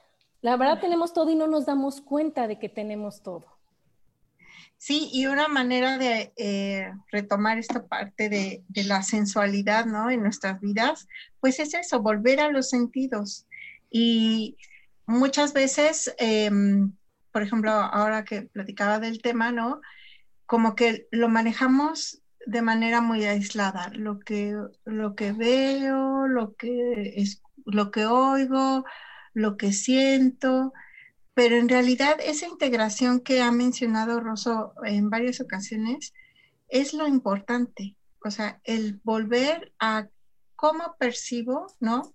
[0.42, 3.46] La verdad tenemos todo y no nos damos cuenta de que tenemos todo.
[4.78, 10.10] Sí, y una manera de eh, retomar esta parte de, la sensualidad, ¿no?
[10.10, 11.06] En nuestras vidas,
[11.42, 13.46] pues es eso, volver a los sentidos.
[13.92, 14.56] Y
[15.06, 16.94] muchas veces, em,
[17.34, 19.82] por ejemplo, ahora que platicaba del tema, ¿no?
[20.46, 24.56] Como que lo manejamos de manera muy aislada, lo que,
[24.86, 28.86] lo que veo, lo que, es, lo que oigo,
[29.34, 30.74] lo que siento,
[31.34, 36.14] pero en realidad esa integración que ha mencionado Rosso en varias ocasiones
[36.68, 40.10] es lo importante, o sea, el volver a
[40.56, 42.14] cómo percibo, ¿no?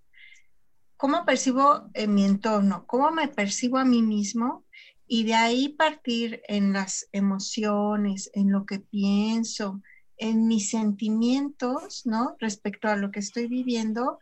[0.97, 4.65] Cómo percibo en mi entorno, cómo me percibo a mí mismo
[5.07, 9.83] y de ahí partir en las emociones, en lo que pienso,
[10.17, 12.37] en mis sentimientos, ¿no?
[12.39, 14.19] Respecto a lo que estoy viviendo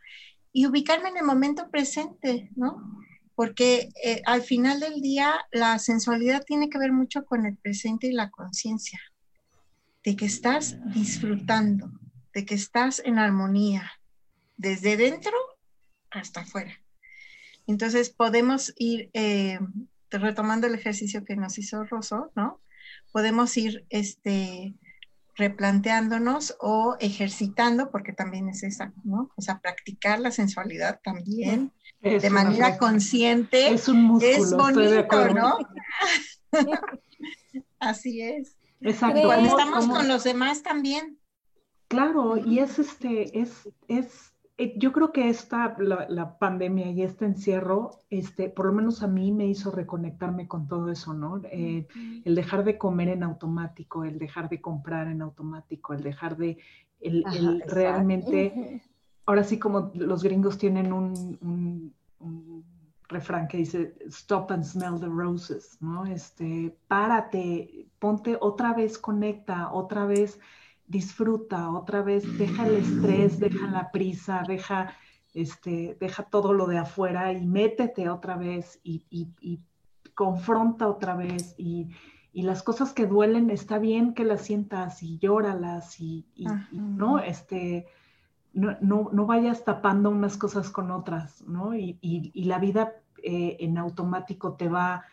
[0.53, 3.03] y ubicarme en el momento presente, ¿no?
[3.35, 8.07] porque eh, al final del día la sensualidad tiene que ver mucho con el presente
[8.07, 8.99] y la conciencia,
[10.03, 11.91] de que estás disfrutando,
[12.33, 13.91] de que estás en armonía,
[14.57, 15.33] desde dentro
[16.11, 16.79] hasta afuera.
[17.65, 19.59] Entonces podemos ir, eh,
[20.11, 22.61] retomando el ejercicio que nos hizo Rosso, ¿no?
[23.11, 24.75] Podemos ir este,
[25.35, 29.31] replanteándonos o ejercitando, porque también es esa, ¿no?
[29.35, 31.71] O sea, practicar la sensualidad también
[32.01, 33.73] de manera consciente.
[33.73, 35.57] Es un músculo, es bonito, ¿no?
[37.79, 38.57] Así es.
[38.81, 39.23] Exacto.
[39.23, 41.17] Cuando estamos con los demás también.
[41.87, 44.32] Claro, y es este, es, es
[44.77, 49.31] yo creo que esta, la, pandemia y este encierro, este, por lo menos a mí
[49.31, 51.41] me hizo reconectarme con todo eso, ¿no?
[51.45, 51.87] Eh,
[52.23, 56.57] el dejar de comer en automático, el dejar de comprar en automático, el dejar de,
[56.99, 58.81] el, realmente,
[59.25, 61.93] ahora sí como los gringos tienen un,
[63.09, 66.05] refrán que dice, stop and smell the roses, ¿no?
[66.05, 70.39] Este, párate, ponte otra vez, conecta, otra vez
[70.93, 74.93] disfruta otra vez, deja el estrés, deja la prisa, deja,
[75.33, 79.59] este, deja todo lo de afuera y métete otra vez y,
[80.13, 81.89] confronta otra vez y,
[82.33, 86.25] las cosas que duelen, está bien que las sientas y llóralas y,
[86.71, 87.19] ¿no?
[87.19, 87.85] Este,
[88.53, 91.75] no, no, vayas tapando unas cosas con otras, ¿no?
[91.75, 95.03] Y, la vida eh, en automático te va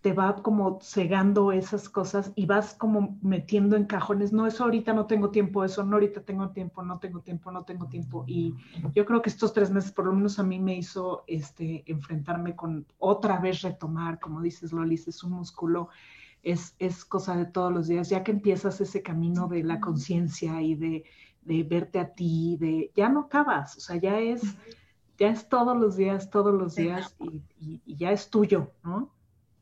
[0.00, 4.92] te va como cegando esas cosas y vas como metiendo en cajones, no, eso ahorita
[4.92, 8.24] no tengo tiempo, eso no ahorita tengo tiempo, no tengo tiempo, no tengo tiempo.
[8.28, 8.54] Y
[8.94, 12.54] yo creo que estos tres meses por lo menos a mí me hizo este, enfrentarme
[12.54, 15.88] con otra vez retomar, como dices Lolis, es un músculo,
[16.44, 20.62] es, es cosa de todos los días, ya que empiezas ese camino de la conciencia
[20.62, 21.04] y de,
[21.42, 24.42] de, verte a ti, de ya no acabas, o sea, ya es,
[25.18, 27.42] ya es todos los días, todos los días y,
[27.84, 29.17] y ya es tuyo, ¿no?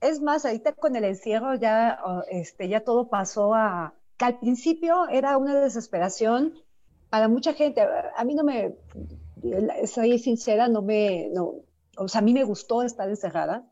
[0.06, 1.98] Es más, ahorita con el encierro ya,
[2.30, 6.54] este, ya todo pasó a, que al principio era una desesperación
[7.10, 7.82] para mucha gente.
[8.16, 8.76] A mí no me,
[9.86, 11.54] soy sincera, no me, no,
[11.96, 13.70] o sea, a mí me gustó estar encerrada,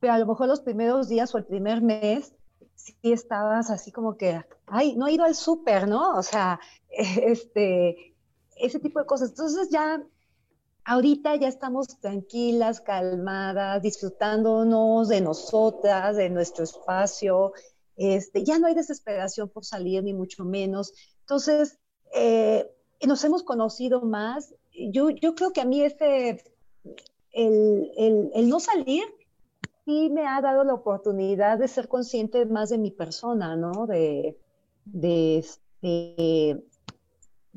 [0.00, 2.34] pero a lo mejor los primeros días o el primer mes
[2.74, 6.16] sí estabas así como que, ay, no he ido al súper, ¿no?
[6.16, 6.60] O sea,
[6.90, 8.16] este,
[8.56, 9.30] ese tipo de cosas.
[9.30, 10.02] Entonces ya
[10.88, 17.52] ahorita ya estamos tranquilas, calmadas, disfrutándonos de nosotras, de nuestro espacio.
[17.96, 20.94] Este, ya no hay desesperación por salir, ni mucho menos.
[21.20, 21.78] Entonces,
[22.14, 22.70] eh,
[23.06, 24.54] nos hemos conocido más.
[24.72, 26.40] Yo, creo que a mí el,
[28.34, 29.04] el, no salir
[29.84, 33.86] sí me ha dado la oportunidad de ser consciente más de mi persona, ¿no?
[33.86, 34.38] De,
[34.86, 36.64] de, este,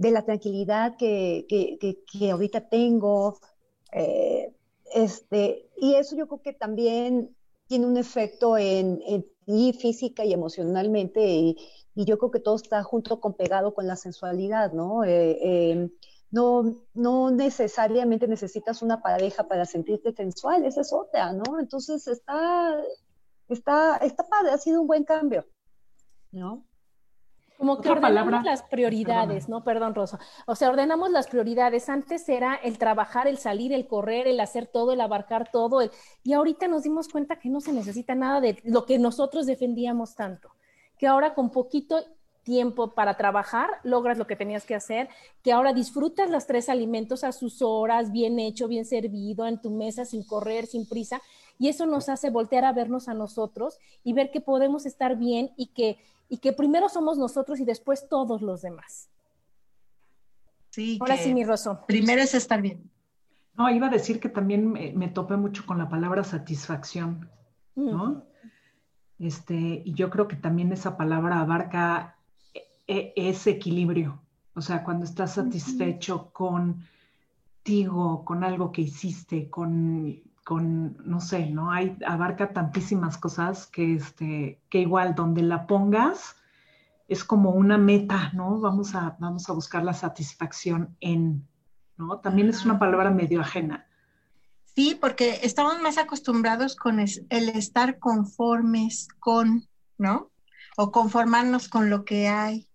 [0.02, 3.40] de la tranquilidad que, que, ahorita tengo.
[3.92, 4.52] Eh,
[4.96, 7.36] este, y eso yo creo que también
[7.68, 11.58] tiene un efecto en, en ti física y emocionalmente, y,
[11.94, 15.04] yo creo que todo está junto con pegado con la sensualidad, ¿no?
[15.04, 15.92] Eh, em,
[16.32, 21.60] no, no necesariamente necesitas una pareja para sentirte sensual, esa es otra, ¿no?
[21.60, 22.82] Entonces está,
[23.50, 25.46] está, está padre, ha sido un buen cambio,
[26.32, 26.66] ¿no?
[27.62, 29.64] Como que ordenamos las prioridades, ¿no?
[29.64, 30.18] Perdón, Rosa.
[30.48, 31.90] O sea, ordenamos las prioridades.
[31.90, 35.88] Antes era el trabajar, el salir, el correr, el hacer todo, el abarcar todo.
[36.24, 40.16] Y ahorita nos dimos cuenta que no se necesita nada de lo que nosotros defendíamos
[40.16, 40.50] tanto.
[40.98, 42.04] Que ahora con poquito
[42.42, 45.10] tiempo para trabajar logras lo que tenías que hacer.
[45.44, 49.70] Que ahora disfrutas los tres alimentos a sus horas, bien hecho, bien servido, en tu
[49.70, 51.22] mesa, sin correr, sin prisa.
[51.58, 55.52] Y eso nos hace voltear a vernos a nosotros y ver que podemos estar bien
[55.56, 56.00] y que
[56.32, 59.10] y que primero somos nosotros y después todos los demás.
[60.70, 61.82] Sí, Ahora sí, mi Rosso.
[61.86, 62.90] Primero es estar bien.
[63.58, 67.30] No, iba a decir que también me, topé mucho con la palabra satisfacción,
[67.76, 68.24] ¿no?
[69.20, 72.16] Este, y yo creo que también esa palabra abarca
[72.54, 74.22] e, e, ese equilibrio.
[74.54, 81.72] O sea, cuando estás satisfecho contigo, con algo que hiciste, con, con, no sé, ¿no?
[81.72, 86.36] Hay, abarca tantísimas cosas que, este, que igual donde la pongas
[87.08, 88.60] es como una meta, ¿no?
[88.60, 91.48] Vamos a, vamos a buscar la satisfacción en,
[91.98, 92.20] ¿no?
[92.20, 93.86] También es una palabra medio ajena.
[94.76, 99.68] Sí, porque estamos más acostumbrados con el estar conformes con,
[99.98, 100.32] ¿no?
[100.78, 102.70] O conformarnos con lo que hay,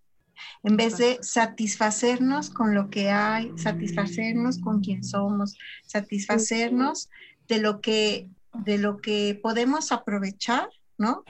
[0.62, 7.09] en vez de satisfacernos con lo que hay, satisfacernos con quien somos, satisfacernos
[7.49, 10.68] de lo que, de lo que podemos aprovechar,
[10.99, 11.24] ¿no?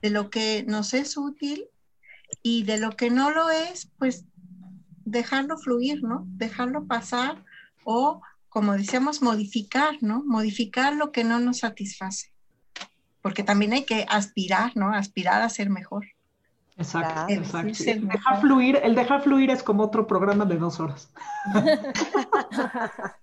[0.00, 1.66] De lo que nos es útil
[2.42, 4.24] y de lo que no lo es, pues
[5.04, 6.24] dejarlo fluir, ¿no?
[6.26, 7.44] Dejarlo pasar
[7.84, 10.22] o, como decíamos, modificar, ¿no?
[10.24, 12.32] Modificar lo que no nos satisface.
[13.20, 14.92] Porque también hay que aspirar, ¿no?
[14.92, 16.06] Aspirar a ser mejor.
[16.76, 17.84] Exacto, exacto.
[17.86, 21.10] El dejar fluir, el dejar fluir es como otro programa de dos horas.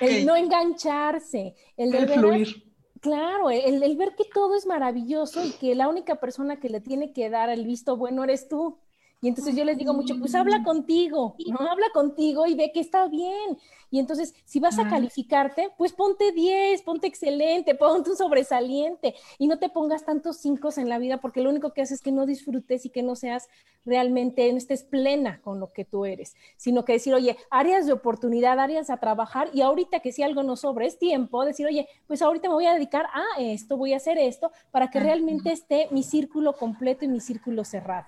[0.00, 2.72] El no engancharse, el, de fluir.
[3.00, 6.80] Claro, el, el, ver que todo es maravilloso y que la única persona que le
[6.80, 8.78] tiene que dar el visto bueno eres tú.
[9.20, 12.80] Y entonces yo les digo mucho, pues habla contigo, no habla contigo y ve que
[12.80, 13.58] está bien.
[13.90, 19.46] Y entonces, si vas a calificarte, pues ponte 10, ponte excelente, ponte un sobresaliente y
[19.46, 22.10] no te pongas tantos cinco en la vida porque lo único que haces es que
[22.10, 23.48] no disfrutes y que no seas
[23.84, 27.92] realmente, no estés plena con lo que tú eres, sino que decir, oye, áreas de
[27.92, 31.88] oportunidad, áreas a trabajar y ahorita que si algo no sobra es tiempo, decir, oye,
[32.06, 35.52] pues ahorita me voy a dedicar a esto, voy a hacer esto para que realmente
[35.52, 38.06] esté mi círculo completo y mi círculo cerrado.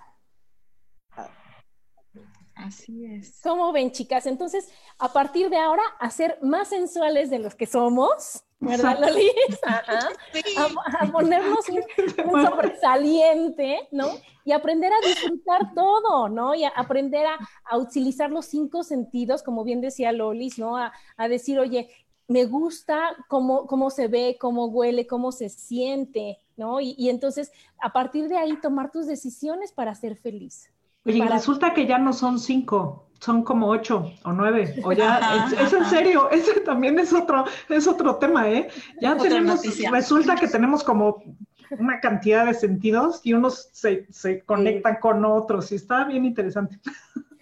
[2.56, 3.38] Así es.
[3.42, 4.26] ¿Cómo ven, chicas?
[4.26, 9.30] Entonces, a partir de ahora, hacer más sensuales de los que somos, ¿verdad, Loli?
[9.66, 14.06] A, ponernos un, sobresaliente, ¿no?
[14.46, 16.54] Y aprender a disfrutar todo, ¿no?
[16.54, 20.78] Y aprender a, utilizar los cinco sentidos, como bien decía Lolis, ¿no?
[20.78, 20.92] A,
[21.28, 21.90] decir, oye,
[22.26, 26.80] me gusta cómo, cómo se ve, cómo huele, cómo se siente, ¿no?
[26.80, 27.52] Y, y entonces,
[27.82, 30.70] a partir de ahí, tomar tus decisiones para ser feliz.
[31.06, 35.72] Oye, resulta que ya no son cinco, son como ocho o nueve, o ya, es,
[35.72, 38.68] en serio, ese también es otro, es otro tema, ¿eh?
[39.00, 41.22] Ya tenemos, resulta que tenemos como
[41.70, 46.80] una cantidad de sentidos y unos se, se conectan con otros y está bien interesante.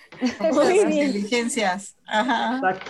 [0.53, 1.97] Muy inteligencias.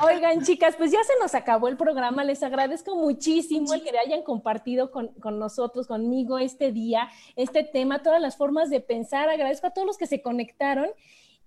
[0.02, 2.24] Oigan, chicas, pues ya se nos acabó el programa.
[2.24, 8.02] Les agradezco muchísimo el que hayan compartido con, con, nosotros, conmigo este día, este tema,
[8.02, 9.28] todas las formas de pensar.
[9.28, 10.88] Agradezco a todos los que se conectaron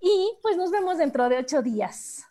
[0.02, 2.24] y pues nos vemos dentro de ocho días.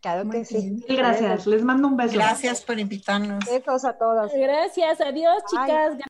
[0.00, 0.82] Claro que sí.
[0.88, 2.14] Gracias, les mando un beso.
[2.14, 3.44] Gracias por invitarnos.
[3.44, 4.32] Besos a todos.
[4.34, 5.92] Gracias, adiós, chicas.
[5.92, 6.09] elijo